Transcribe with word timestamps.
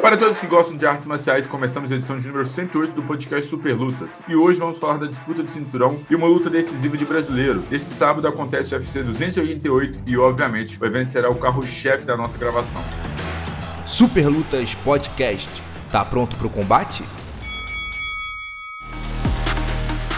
Para 0.00 0.16
todos 0.16 0.40
que 0.40 0.46
gostam 0.46 0.78
de 0.78 0.86
artes 0.86 1.06
marciais, 1.06 1.46
começamos 1.46 1.92
a 1.92 1.94
edição 1.94 2.16
de 2.16 2.26
número 2.26 2.46
108 2.46 2.94
do 2.94 3.02
podcast 3.02 3.50
Super 3.50 3.76
Lutas. 3.76 4.24
E 4.26 4.34
hoje 4.34 4.58
vamos 4.58 4.78
falar 4.78 4.96
da 4.96 5.06
disputa 5.06 5.42
de 5.42 5.50
cinturão 5.50 5.98
e 6.08 6.16
uma 6.16 6.26
luta 6.26 6.48
decisiva 6.48 6.96
de 6.96 7.04
brasileiro. 7.04 7.62
Esse 7.70 7.92
sábado 7.92 8.26
acontece 8.26 8.74
o 8.74 8.78
UFC 8.78 9.02
288 9.02 10.00
e, 10.06 10.16
obviamente, 10.16 10.80
o 10.80 10.86
evento 10.86 11.10
será 11.10 11.28
o 11.28 11.34
carro-chefe 11.34 12.06
da 12.06 12.16
nossa 12.16 12.38
gravação. 12.38 12.82
Super 13.86 14.26
Lutas 14.26 14.74
Podcast. 14.74 15.50
Tá 15.92 16.02
pronto 16.02 16.34
para 16.34 16.46
o 16.46 16.50
combate? 16.50 17.04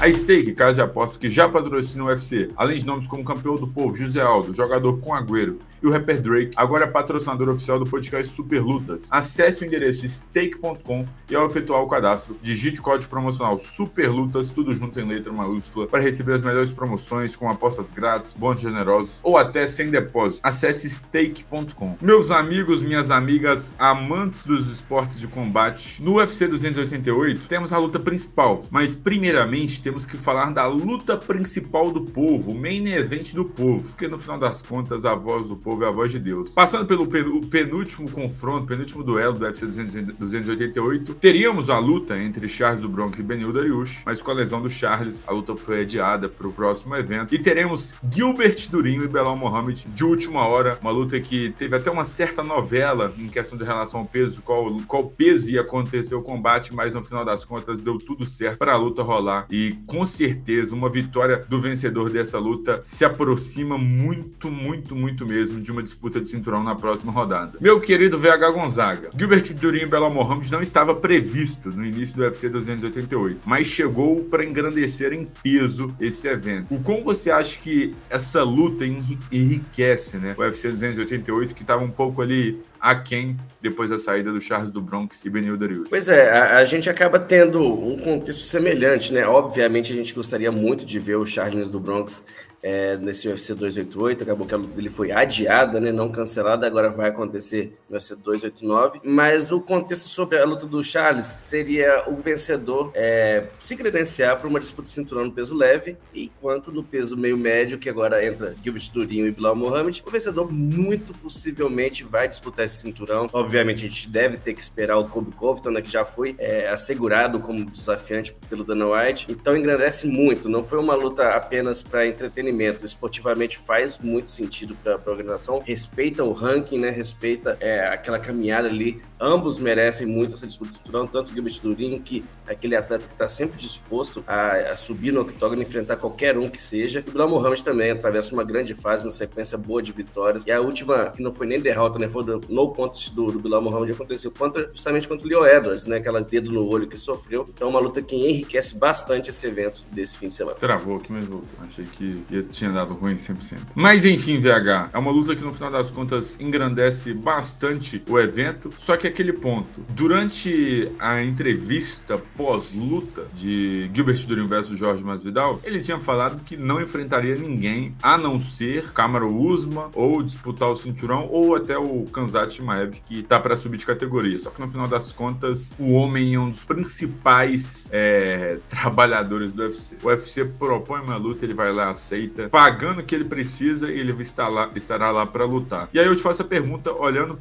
A 0.02 0.12
Stake, 0.12 0.50
casa 0.52 0.74
de 0.74 0.80
apostas 0.80 1.16
que 1.16 1.30
já 1.30 1.48
patrocina 1.48 2.02
o 2.02 2.08
UFC, 2.08 2.50
além 2.56 2.76
de 2.76 2.84
nomes 2.84 3.06
como 3.06 3.24
campeão 3.24 3.54
do 3.54 3.68
povo, 3.68 3.94
José 3.94 4.20
Aldo, 4.20 4.52
jogador 4.52 4.98
com 4.98 5.14
Agüero 5.14 5.60
e 5.80 5.86
o 5.86 5.90
rapper 5.90 6.20
Drake, 6.20 6.52
agora 6.56 6.84
é 6.84 6.88
patrocinador 6.88 7.48
oficial 7.48 7.78
do 7.78 7.84
podcast 7.84 8.32
Super 8.32 8.60
Lutas. 8.60 9.06
Acesse 9.10 9.62
o 9.62 9.66
endereço 9.66 10.00
de 10.00 10.08
stake.com 10.08 11.04
e 11.28 11.36
ao 11.36 11.46
efetuar 11.46 11.82
o 11.82 11.88
cadastro, 11.88 12.36
digite 12.42 12.80
o 12.80 12.82
código 12.82 13.08
promocional 13.08 13.58
Super 13.58 14.10
Lutas, 14.10 14.50
tudo 14.50 14.74
junto 14.74 14.98
em 14.98 15.06
letra 15.06 15.32
maiúscula, 15.32 15.86
para 15.86 16.00
receber 16.00 16.34
as 16.34 16.42
melhores 16.42 16.72
promoções 16.72 17.34
com 17.34 17.48
apostas 17.48 17.92
grátis, 17.92 18.32
bônus 18.32 18.60
generosos 18.60 19.20
ou 19.22 19.36
até 19.36 19.66
sem 19.66 19.88
depósito. 19.88 20.40
Acesse 20.42 20.88
stake.com. 20.90 21.96
Meus 22.00 22.30
amigos, 22.32 22.82
minhas 22.84 23.10
amigas, 23.10 23.74
amantes 23.78 24.44
dos 24.44 24.68
esportes 24.68 25.18
de 25.18 25.26
combate, 25.28 26.02
no 26.02 26.16
UFC 26.16 26.46
288 26.46 27.46
temos 27.46 27.72
a 27.72 27.78
luta 27.78 28.00
principal, 28.00 28.64
mas 28.70 28.94
primeiramente 28.94 29.82
temos 29.82 29.91
temos 29.92 30.06
que 30.06 30.16
falar 30.16 30.50
da 30.50 30.66
luta 30.66 31.18
principal 31.18 31.90
do 31.90 32.00
povo, 32.00 32.52
o 32.52 32.58
main 32.58 32.88
event 32.94 33.34
do 33.34 33.44
povo, 33.44 33.90
porque 33.90 34.08
no 34.08 34.18
final 34.18 34.38
das 34.38 34.62
contas 34.62 35.04
a 35.04 35.14
voz 35.14 35.48
do 35.48 35.56
povo 35.56 35.84
é 35.84 35.88
a 35.88 35.90
voz 35.90 36.10
de 36.10 36.18
Deus. 36.18 36.54
Passando 36.54 36.86
pelo 36.86 37.06
penúltimo 37.06 38.10
confronto, 38.10 38.66
penúltimo 38.66 39.04
duelo 39.04 39.34
do 39.34 39.44
UFC 39.44 39.66
288, 39.66 41.14
teríamos 41.16 41.68
a 41.68 41.78
luta 41.78 42.16
entre 42.18 42.48
Charles 42.48 42.80
do 42.80 42.88
Bronx 42.88 43.18
e 43.18 43.22
Benil 43.22 43.52
Dariush, 43.52 44.00
mas 44.06 44.22
com 44.22 44.30
a 44.30 44.34
lesão 44.34 44.62
do 44.62 44.70
Charles, 44.70 45.28
a 45.28 45.32
luta 45.32 45.54
foi 45.56 45.82
adiada 45.82 46.26
para 46.26 46.48
o 46.48 46.52
próximo 46.52 46.96
evento. 46.96 47.34
E 47.34 47.38
teremos 47.38 47.94
Gilbert 48.10 48.70
Durinho 48.70 49.04
e 49.04 49.08
Belal 49.08 49.36
Mohamed 49.36 49.86
de 49.94 50.04
última 50.04 50.46
hora, 50.46 50.78
uma 50.80 50.90
luta 50.90 51.20
que 51.20 51.50
teve 51.58 51.76
até 51.76 51.90
uma 51.90 52.04
certa 52.04 52.42
novela 52.42 53.12
em 53.18 53.26
questão 53.26 53.58
de 53.58 53.64
relação 53.64 54.00
ao 54.00 54.06
peso, 54.06 54.40
qual, 54.40 54.74
qual 54.88 55.04
peso 55.04 55.50
ia 55.50 55.60
acontecer 55.60 56.14
o 56.14 56.22
combate, 56.22 56.74
mas 56.74 56.94
no 56.94 57.04
final 57.04 57.26
das 57.26 57.44
contas 57.44 57.82
deu 57.82 57.98
tudo 57.98 58.24
certo 58.24 58.56
para 58.56 58.72
a 58.72 58.76
luta 58.78 59.02
rolar 59.02 59.46
e 59.50 59.76
com 59.86 60.04
certeza 60.06 60.74
uma 60.74 60.88
vitória 60.88 61.40
do 61.48 61.60
vencedor 61.60 62.10
dessa 62.10 62.38
luta 62.38 62.80
se 62.82 63.04
aproxima 63.04 63.78
muito, 63.78 64.50
muito, 64.50 64.94
muito 64.94 65.26
mesmo 65.26 65.60
de 65.60 65.70
uma 65.70 65.82
disputa 65.82 66.20
de 66.20 66.28
cinturão 66.28 66.62
na 66.62 66.74
próxima 66.74 67.12
rodada. 67.12 67.58
Meu 67.60 67.80
querido 67.80 68.18
VH 68.18 68.50
Gonzaga, 68.52 69.10
Gilbert 69.16 69.54
Durinho 69.54 69.88
Bela 69.88 70.10
Mohamed 70.10 70.50
não 70.50 70.62
estava 70.62 70.94
previsto 70.94 71.70
no 71.70 71.84
início 71.84 72.16
do 72.16 72.22
UFC 72.22 72.48
288, 72.48 73.40
mas 73.44 73.66
chegou 73.66 74.24
para 74.24 74.44
engrandecer 74.44 75.12
em 75.12 75.26
peso 75.42 75.94
esse 76.00 76.28
evento. 76.28 76.74
O 76.74 76.80
como 76.80 77.04
você 77.04 77.30
acha 77.30 77.58
que 77.58 77.94
essa 78.10 78.42
luta 78.42 78.84
enriquece, 79.30 80.18
né? 80.18 80.34
O 80.36 80.42
UFC 80.42 80.68
288 80.68 81.54
que 81.54 81.62
estava 81.62 81.82
um 81.82 81.90
pouco 81.90 82.22
ali 82.22 82.60
aquém 82.82 83.36
depois 83.60 83.90
da 83.90 83.98
saída 83.98 84.32
do 84.32 84.40
Charles 84.40 84.72
do 84.72 84.80
Bronx 84.80 85.24
e 85.24 85.30
Benil 85.30 85.56
Darius. 85.56 85.88
Pois 85.88 86.08
é, 86.08 86.28
a, 86.30 86.56
a, 86.58 86.64
gente 86.64 86.90
acaba 86.90 87.16
tendo 87.16 87.62
um 87.62 87.96
contexto 87.96 88.42
semelhante, 88.42 89.12
né? 89.12 89.24
Obviamente 89.24 89.92
a 89.92 89.96
gente 89.96 90.12
gostaria 90.12 90.50
muito 90.50 90.84
de 90.84 90.98
ver 90.98 91.14
o 91.14 91.24
Charles 91.24 91.68
do 91.68 91.78
Bronx 91.78 92.26
é, 92.62 92.96
nesse 92.96 93.28
UFC 93.28 93.54
288. 93.54 94.22
Acabou 94.22 94.46
que 94.46 94.54
a 94.54 94.56
luta 94.56 94.74
dele 94.74 94.88
foi 94.88 95.10
adiada, 95.10 95.80
né, 95.80 95.90
não 95.90 96.10
cancelada, 96.10 96.66
agora 96.66 96.88
vai 96.90 97.08
acontecer 97.08 97.76
no 97.88 97.96
UFC 97.96 98.14
289. 98.16 99.00
Mas 99.04 99.50
o 99.50 99.60
contexto 99.60 100.08
sobre 100.08 100.38
a 100.38 100.44
luta 100.44 100.66
do 100.66 100.82
Charles 100.82 101.26
seria 101.26 102.04
o 102.06 102.16
vencedor 102.16 102.92
é, 102.94 103.48
se 103.58 103.76
credenciar 103.76 104.38
para 104.38 104.48
uma 104.48 104.60
disputa 104.60 104.84
de 104.84 104.90
cinturão 104.90 105.24
no 105.24 105.32
peso 105.32 105.56
leve, 105.56 105.96
enquanto 106.14 106.70
no 106.70 106.84
peso 106.84 107.16
meio 107.16 107.36
médio, 107.36 107.78
que 107.78 107.88
agora 107.88 108.24
entra 108.24 108.54
Gilbert 108.62 108.90
Durinho 108.92 109.26
e 109.26 109.32
Bilal 109.32 109.56
Mohamed, 109.56 110.02
o 110.06 110.10
vencedor 110.10 110.52
muito 110.52 111.12
possivelmente 111.14 112.04
vai 112.04 112.28
disputar 112.28 112.64
esse 112.64 112.76
cinturão. 112.76 113.28
Obviamente, 113.32 113.86
a 113.86 113.88
gente 113.88 114.08
deve 114.08 114.36
ter 114.36 114.54
que 114.54 114.60
esperar 114.60 114.98
o 114.98 115.08
Kobe 115.08 115.32
Covington, 115.32 115.70
né, 115.70 115.82
que 115.82 115.90
já 115.90 116.04
foi 116.04 116.36
é, 116.38 116.68
assegurado 116.68 117.40
como 117.40 117.64
desafiante 117.64 118.34
pelo 118.48 118.64
Dana 118.64 118.86
White. 118.86 119.26
Então, 119.28 119.56
engrandece 119.56 120.06
muito. 120.06 120.48
Não 120.48 120.64
foi 120.64 120.78
uma 120.78 120.94
luta 120.94 121.30
apenas 121.30 121.82
para 121.82 122.06
entretenimento 122.06 122.51
entretenimento, 122.52 122.84
esportivamente 122.84 123.58
faz 123.58 123.98
muito 123.98 124.30
sentido 124.30 124.76
para 124.76 124.94
a 124.94 125.10
organização, 125.10 125.62
respeita 125.64 126.22
o 126.22 126.32
ranking, 126.32 126.78
né? 126.78 126.90
Respeita 126.90 127.56
é, 127.60 127.88
aquela 127.88 128.18
caminhada 128.18 128.68
ali. 128.68 129.02
Ambos 129.20 129.58
merecem 129.58 130.06
muito 130.06 130.34
essa 130.34 130.46
disputa 130.46 130.72
cinturão, 130.72 131.06
tanto 131.06 131.30
o 131.30 131.34
Gilbert 131.34 131.58
Durinho, 131.62 132.00
que 132.02 132.24
é 132.46 132.52
aquele 132.52 132.74
atleta 132.76 133.06
que 133.06 133.12
está 133.12 133.28
sempre 133.28 133.56
disposto 133.56 134.22
a, 134.26 134.72
a, 134.72 134.76
subir 134.76 135.12
no 135.12 135.20
octógono, 135.20 135.62
enfrentar 135.62 135.96
qualquer 135.96 136.36
um 136.36 136.48
que 136.48 136.58
seja. 136.58 137.02
E 137.06 137.08
o 137.08 137.12
Bilal 137.12 137.28
Mohamed 137.28 137.62
também 137.62 137.92
atravessa 137.92 138.34
uma 138.34 138.44
grande 138.44 138.74
fase, 138.74 139.04
uma 139.04 139.10
sequência 139.10 139.56
boa 139.56 139.80
de 139.80 139.92
vitórias. 139.92 140.44
E 140.44 140.50
a 140.50 140.60
última, 140.60 141.10
que 141.10 141.22
não 141.22 141.32
foi 141.32 141.46
nem 141.46 141.60
derrota, 141.60 141.98
né? 141.98 142.08
Foi 142.08 142.24
no 142.48 142.72
contest 142.72 143.12
do, 143.14 143.30
do 143.30 143.38
Bilal 143.38 143.62
Mohamed, 143.62 143.92
aconteceu 143.92 144.30
contra, 144.30 144.68
justamente 144.72 145.06
contra 145.06 145.24
o 145.26 145.30
Leo 145.30 145.46
Edwards, 145.46 145.86
né? 145.86 145.98
Aquela 145.98 146.20
dedo 146.20 146.50
no 146.50 146.68
olho 146.68 146.88
que 146.88 146.98
sofreu. 146.98 147.46
Então, 147.48 147.68
uma 147.68 147.78
luta 147.78 148.02
que 148.02 148.16
enriquece 148.16 148.76
bastante 148.76 149.30
esse 149.30 149.46
evento 149.46 149.84
desse 149.92 150.18
fim 150.18 150.28
de 150.28 150.34
semana. 150.34 150.56
Travou 150.56 150.96
aqui, 150.96 151.12
mas 151.12 151.24
voltou. 151.24 151.48
Achei 151.60 151.84
que 151.84 152.22
ia 152.28 152.41
tinha 152.50 152.70
dado 152.70 152.94
ruim 152.94 153.14
100%. 153.14 153.58
Mas 153.74 154.04
enfim, 154.04 154.40
VH, 154.40 154.90
é 154.92 154.98
uma 154.98 155.10
luta 155.10 155.34
que 155.34 155.42
no 155.42 155.52
final 155.52 155.70
das 155.70 155.90
contas 155.90 156.40
engrandece 156.40 157.14
bastante 157.14 158.02
o 158.08 158.18
evento, 158.18 158.70
só 158.76 158.96
que 158.96 159.06
aquele 159.06 159.32
ponto, 159.32 159.84
durante 159.90 160.90
a 160.98 161.22
entrevista 161.22 162.18
pós-luta 162.36 163.26
de 163.34 163.90
Gilbert 163.92 164.26
Durin 164.26 164.46
versus 164.46 164.78
Jorge 164.78 165.02
Masvidal, 165.04 165.60
ele 165.64 165.80
tinha 165.80 165.98
falado 165.98 166.42
que 166.44 166.56
não 166.56 166.80
enfrentaria 166.80 167.36
ninguém 167.36 167.94
a 168.02 168.16
não 168.16 168.38
ser 168.38 168.92
Kamaru 168.92 169.34
Usman 169.34 169.90
ou 169.94 170.22
disputar 170.22 170.68
o 170.68 170.76
cinturão 170.76 171.26
ou 171.30 171.54
até 171.54 171.78
o 171.78 172.04
Kanzat 172.04 172.54
Shimaev 172.54 173.00
que 173.06 173.22
tá 173.22 173.38
para 173.38 173.56
subir 173.56 173.78
de 173.78 173.86
categoria. 173.86 174.38
Só 174.38 174.50
que 174.50 174.60
no 174.60 174.68
final 174.68 174.86
das 174.86 175.12
contas, 175.12 175.76
o 175.78 175.92
homem 175.92 176.34
é 176.34 176.38
um 176.38 176.50
dos 176.50 176.64
principais 176.64 177.88
é, 177.92 178.58
trabalhadores 178.68 179.52
do 179.52 179.62
UFC. 179.62 179.96
O 180.02 180.08
UFC 180.08 180.44
propõe 180.44 181.00
uma 181.00 181.16
luta, 181.16 181.44
ele 181.44 181.54
vai 181.54 181.72
lá, 181.72 181.90
aceita 181.90 182.31
pagando 182.50 183.00
o 183.00 183.04
que 183.04 183.14
ele 183.14 183.24
precisa 183.24 183.90
ele 183.90 184.12
está 184.22 184.48
lá, 184.48 184.70
estará 184.74 185.10
lá 185.10 185.26
para 185.26 185.44
lutar. 185.44 185.88
E 185.92 185.98
aí 185.98 186.06
eu 186.06 186.16
te 186.16 186.22
faço 186.22 186.42
a 186.42 186.44
pergunta 186.44 186.92
olhando 186.92 187.38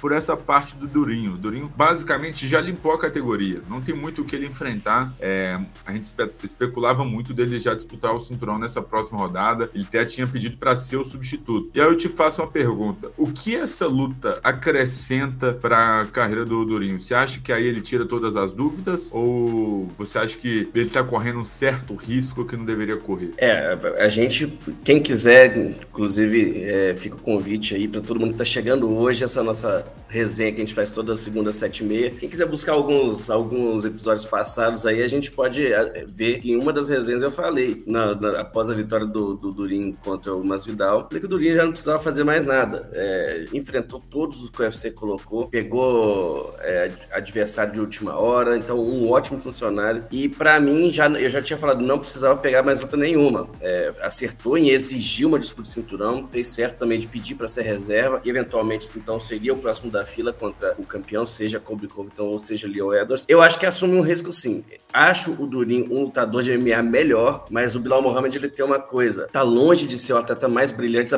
por 0.00 0.12
essa 0.12 0.36
parte 0.36 0.76
do 0.76 0.86
Durinho. 0.86 1.32
O 1.32 1.36
Durinho 1.36 1.70
basicamente 1.74 2.46
já 2.46 2.60
limpou 2.60 2.92
a 2.92 2.98
categoria, 2.98 3.60
não 3.68 3.80
tem 3.80 3.94
muito 3.94 4.22
o 4.22 4.24
que 4.24 4.36
ele 4.36 4.46
enfrentar. 4.46 5.12
É, 5.20 5.58
a 5.84 5.92
gente 5.92 6.04
espe 6.04 6.26
especulava 6.42 7.04
muito 7.04 7.34
dele 7.34 7.58
já 7.58 7.74
disputar 7.74 8.14
o 8.14 8.20
cinturão 8.20 8.58
nessa 8.58 8.80
próxima 8.82 9.18
rodada. 9.18 9.70
Ele 9.74 9.84
até 9.84 10.04
tinha 10.04 10.26
pedido 10.26 10.56
para 10.56 10.74
ser 10.76 10.96
o 10.96 11.04
substituto. 11.04 11.70
E 11.74 11.80
aí 11.80 11.86
eu 11.86 11.96
te 11.96 12.08
faço 12.08 12.42
uma 12.42 12.48
pergunta: 12.48 13.10
o 13.16 13.30
que 13.30 13.54
essa 13.54 13.86
luta 13.86 14.40
acrescenta 14.42 15.52
para 15.52 16.02
a 16.02 16.06
carreira 16.06 16.44
do 16.44 16.64
Durinho? 16.64 17.00
Você 17.00 17.14
acha 17.14 17.40
que 17.40 17.52
aí 17.52 17.66
ele 17.66 17.80
tira 17.80 18.04
todas 18.04 18.36
as 18.36 18.52
dúvidas 18.52 19.08
ou 19.12 19.86
você 19.98 20.18
acha 20.18 20.36
que 20.36 20.68
ele 20.74 20.86
está 20.86 21.02
correndo 21.02 21.38
um 21.38 21.44
certo 21.44 21.94
risco 21.94 22.44
que 22.44 22.56
não 22.56 22.64
deveria 22.64 22.96
correr? 22.96 23.32
É, 23.38 23.76
a 23.98 24.08
gente 24.08 24.25
gente, 24.28 24.58
quem 24.84 25.00
quiser, 25.00 25.56
inclusive, 25.56 26.64
é, 26.64 26.94
fica 26.94 27.16
o 27.16 27.20
convite 27.20 27.74
aí 27.74 27.88
para 27.88 28.00
todo 28.00 28.18
mundo 28.18 28.30
que 28.30 28.34
está 28.34 28.44
chegando 28.44 28.92
hoje, 28.94 29.24
essa 29.24 29.42
nossa 29.42 29.86
resenha 30.08 30.52
que 30.52 30.58
a 30.58 30.64
gente 30.64 30.74
faz 30.74 30.90
toda 30.90 31.16
segunda, 31.16 31.52
sete 31.52 31.82
e 31.82 31.86
meia. 31.86 32.10
Quem 32.10 32.28
quiser 32.28 32.46
buscar 32.46 32.72
alguns, 32.72 33.28
alguns 33.28 33.84
episódios 33.84 34.24
passados 34.24 34.86
aí, 34.86 35.02
a 35.02 35.08
gente 35.08 35.30
pode 35.30 35.66
é, 35.66 36.04
ver 36.08 36.38
que 36.38 36.52
em 36.52 36.56
uma 36.56 36.72
das 36.72 36.88
resenhas 36.88 37.22
eu 37.22 37.30
falei, 37.30 37.82
na, 37.86 38.14
na, 38.14 38.40
após 38.40 38.70
a 38.70 38.74
vitória 38.74 39.06
do, 39.06 39.34
do 39.34 39.52
Durin 39.52 39.92
contra 39.92 40.34
o 40.34 40.46
Masvidal, 40.46 41.04
falei 41.04 41.20
que 41.20 41.26
o 41.26 41.28
Durin 41.28 41.54
já 41.54 41.64
não 41.64 41.72
precisava 41.72 42.02
fazer 42.02 42.24
mais 42.24 42.44
nada. 42.44 42.88
É, 42.92 43.46
enfrentou 43.52 44.00
todos 44.10 44.42
os 44.42 44.50
que 44.50 44.60
o 44.60 44.64
UFC 44.64 44.90
colocou, 44.90 45.48
pegou 45.48 46.54
é, 46.60 46.90
adversário 47.12 47.72
de 47.72 47.80
última 47.80 48.18
hora, 48.18 48.56
então 48.56 48.78
um 48.78 49.10
ótimo 49.10 49.38
funcionário. 49.38 50.04
E 50.10 50.28
para 50.28 50.58
mim, 50.60 50.90
já, 50.90 51.08
eu 51.08 51.28
já 51.28 51.42
tinha 51.42 51.58
falado, 51.58 51.80
não 51.80 51.98
precisava 51.98 52.36
pegar 52.36 52.62
mais 52.62 52.80
luta 52.80 52.96
nenhuma. 52.96 53.48
É, 53.60 53.92
acertou 54.06 54.56
em 54.56 54.70
exigir 54.70 55.26
uma 55.26 55.38
disputa 55.38 55.64
de 55.64 55.74
cinturão, 55.74 56.26
fez 56.28 56.46
certo 56.46 56.78
também 56.78 56.98
de 56.98 57.06
pedir 57.06 57.34
para 57.34 57.48
ser 57.48 57.62
reserva 57.62 58.20
e 58.24 58.30
eventualmente 58.30 58.88
então 58.96 59.18
seria 59.18 59.52
o 59.52 59.58
próximo 59.58 59.90
da 59.90 60.04
fila 60.04 60.32
contra 60.32 60.74
o 60.78 60.84
campeão, 60.84 61.26
seja 61.26 61.58
Kobe 61.58 61.88
Covington 61.88 62.24
ou 62.24 62.38
seja 62.38 62.68
Leo 62.68 62.94
Edwards. 62.94 63.24
Eu 63.28 63.42
acho 63.42 63.58
que 63.58 63.66
assume 63.66 63.96
um 63.96 64.00
risco 64.00 64.30
sim. 64.30 64.64
Acho 64.92 65.32
o 65.32 65.46
Durin 65.46 65.88
um 65.90 66.04
lutador 66.04 66.42
de 66.42 66.56
MMA 66.56 66.82
melhor, 66.82 67.44
mas 67.50 67.74
o 67.74 67.80
Bilal 67.80 68.00
Mohamed 68.00 68.36
ele 68.36 68.48
tem 68.48 68.64
uma 68.64 68.78
coisa, 68.78 69.28
tá 69.30 69.42
longe 69.42 69.86
de 69.86 69.98
ser 69.98 70.12
o 70.12 70.16
atleta 70.16 70.48
mais 70.48 70.70
brilhante 70.70 71.10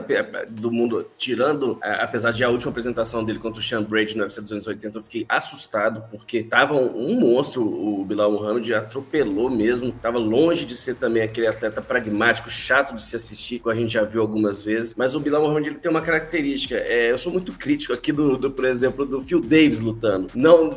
do 0.50 0.70
mundo, 0.70 1.06
tirando, 1.16 1.78
apesar 1.82 2.32
de 2.32 2.42
a 2.42 2.48
última 2.48 2.70
apresentação 2.70 3.22
dele 3.24 3.38
contra 3.38 3.60
o 3.60 3.62
Sean 3.62 3.82
Brady 3.82 4.16
no 4.16 4.22
UFC 4.22 4.40
280, 4.40 4.98
eu 4.98 5.02
fiquei 5.02 5.26
assustado 5.28 6.04
porque 6.10 6.42
tava 6.42 6.74
um, 6.74 7.20
monstro 7.20 7.62
o 7.62 8.04
Bilal 8.04 8.32
Mohamed, 8.32 8.72
atropelou 8.74 9.50
mesmo, 9.50 9.92
tava 9.92 10.18
longe 10.18 10.64
de 10.64 10.74
ser 10.74 10.94
também 10.94 11.22
aquele 11.22 11.46
atleta 11.46 11.82
pragmático, 11.82 12.50
chato 12.50 12.77
chato 12.78 12.94
de 12.94 13.02
se 13.02 13.16
assistir, 13.16 13.58
como 13.58 13.72
a 13.72 13.76
gente 13.76 13.92
já 13.92 14.04
viu 14.04 14.20
algumas 14.20 14.62
vezes. 14.62 14.94
Mas 14.96 15.14
o 15.14 15.20
Bilal 15.20 15.42
Mohamed 15.42 15.70
ele 15.70 15.78
tem 15.78 15.90
uma 15.90 16.00
característica. 16.00 16.76
É, 16.76 17.10
eu 17.10 17.18
sou 17.18 17.32
muito 17.32 17.52
crítico 17.52 17.92
aqui 17.92 18.12
do, 18.12 18.36
do, 18.36 18.50
por 18.50 18.64
exemplo, 18.64 19.04
do 19.04 19.20
Phil 19.20 19.40
Davis 19.40 19.80
lutando. 19.80 20.28
Não, 20.34 20.70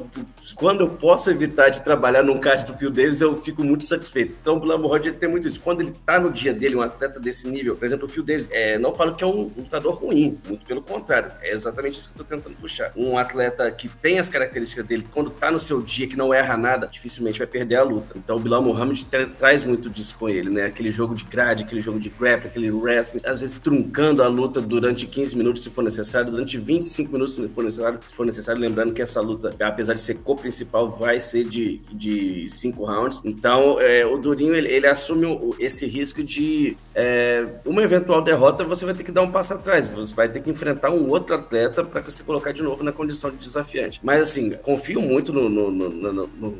quando 0.55 0.81
eu 0.81 0.89
posso 0.89 1.29
evitar 1.29 1.69
de 1.69 1.83
trabalhar 1.83 2.23
num 2.23 2.39
card 2.39 2.65
do 2.65 2.73
Phil 2.73 2.89
Davis, 2.89 3.21
eu 3.21 3.35
fico 3.37 3.63
muito 3.63 3.85
satisfeito. 3.85 4.35
Então 4.41 4.57
o 4.57 4.59
Bilal 4.59 4.79
Mohamed 4.79 5.09
ele 5.09 5.17
tem 5.17 5.29
muito 5.29 5.47
isso. 5.47 5.61
Quando 5.61 5.81
ele 5.81 5.93
tá 6.05 6.19
no 6.19 6.31
dia 6.31 6.53
dele, 6.53 6.75
um 6.75 6.81
atleta 6.81 7.19
desse 7.19 7.47
nível, 7.47 7.75
por 7.75 7.85
exemplo, 7.85 8.05
o 8.05 8.09
Phil 8.09 8.23
Davis, 8.23 8.49
é, 8.51 8.77
não 8.79 8.93
falo 8.95 9.13
que 9.15 9.23
é 9.23 9.27
um 9.27 9.51
lutador 9.55 9.93
ruim, 9.93 10.37
muito 10.47 10.65
pelo 10.65 10.81
contrário. 10.81 11.31
É 11.41 11.51
exatamente 11.51 11.99
isso 11.99 12.11
que 12.11 12.19
eu 12.19 12.25
tô 12.25 12.35
tentando 12.35 12.55
puxar. 12.55 12.91
Um 12.95 13.17
atleta 13.17 13.69
que 13.71 13.87
tem 13.87 14.17
as 14.17 14.29
características 14.29 14.85
dele, 14.85 15.05
quando 15.11 15.29
tá 15.29 15.51
no 15.51 15.59
seu 15.59 15.81
dia, 15.81 16.07
que 16.07 16.17
não 16.17 16.33
erra 16.33 16.57
nada, 16.57 16.87
dificilmente 16.87 17.37
vai 17.37 17.47
perder 17.47 17.75
a 17.75 17.83
luta. 17.83 18.15
Então 18.17 18.37
o 18.37 18.39
Bilal 18.39 18.61
Mohamed 18.61 19.05
tra 19.05 19.27
traz 19.27 19.63
muito 19.63 19.89
disso 19.89 20.15
com 20.17 20.27
ele, 20.27 20.49
né? 20.49 20.65
Aquele 20.65 20.91
jogo 20.91 21.13
de 21.13 21.23
grade, 21.23 21.63
aquele 21.63 21.81
jogo 21.81 21.90
de 21.99 22.09
grappling, 22.09 22.49
aquele 22.49 22.71
wrestling, 22.71 23.21
às 23.25 23.41
vezes 23.41 23.57
truncando 23.57 24.23
a 24.23 24.27
luta 24.27 24.61
durante 24.61 25.05
15 25.05 25.37
minutos 25.37 25.63
se 25.63 25.69
for 25.69 25.83
necessário, 25.83 26.31
durante 26.31 26.57
25 26.57 27.11
minutos 27.11 27.35
se 27.35 27.47
for 27.47 27.63
necessário, 27.63 27.99
se 28.01 28.13
for 28.13 28.25
necessário 28.25 28.61
lembrando 28.61 28.93
que 28.93 29.01
essa 29.01 29.21
luta, 29.21 29.55
apesar 29.59 29.93
de 29.93 30.01
ser 30.01 30.15
co-principal, 30.15 30.89
vai 30.89 31.19
ser 31.19 31.43
de, 31.43 31.81
de 31.91 32.47
cinco 32.49 32.85
rounds. 32.85 33.21
Então 33.23 33.79
é, 33.79 34.05
o 34.05 34.17
Durinho, 34.17 34.55
ele, 34.55 34.69
ele 34.69 34.87
assume 34.87 35.27
esse 35.59 35.85
risco 35.85 36.23
de 36.23 36.75
é, 36.93 37.45
uma 37.65 37.81
eventual 37.81 38.21
derrota, 38.21 38.63
você 38.63 38.85
vai 38.85 38.93
ter 38.93 39.03
que 39.03 39.11
dar 39.11 39.21
um 39.21 39.31
passo 39.31 39.53
atrás, 39.53 39.87
você 39.87 40.13
vai 40.13 40.29
ter 40.29 40.41
que 40.41 40.49
enfrentar 40.49 40.91
um 40.91 41.09
outro 41.09 41.35
atleta 41.35 41.83
para 41.83 42.01
você 42.01 42.23
colocar 42.23 42.51
de 42.51 42.63
novo 42.63 42.83
na 42.83 42.91
condição 42.91 43.29
de 43.31 43.37
desafiante. 43.37 43.99
Mas 44.03 44.21
assim, 44.21 44.51
confio 44.51 45.01
muito 45.01 45.31
no, 45.33 45.49
no, 45.49 45.71
no, 45.71 45.89
no, 45.89 46.27
no, 46.27 46.57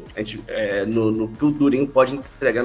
é, 0.48 0.86
no, 0.86 1.12
no 1.12 1.27
que 1.27 1.45
o 1.45 1.51
Durinho 1.51 1.88
pode 1.88 2.16
entregar. 2.16 2.62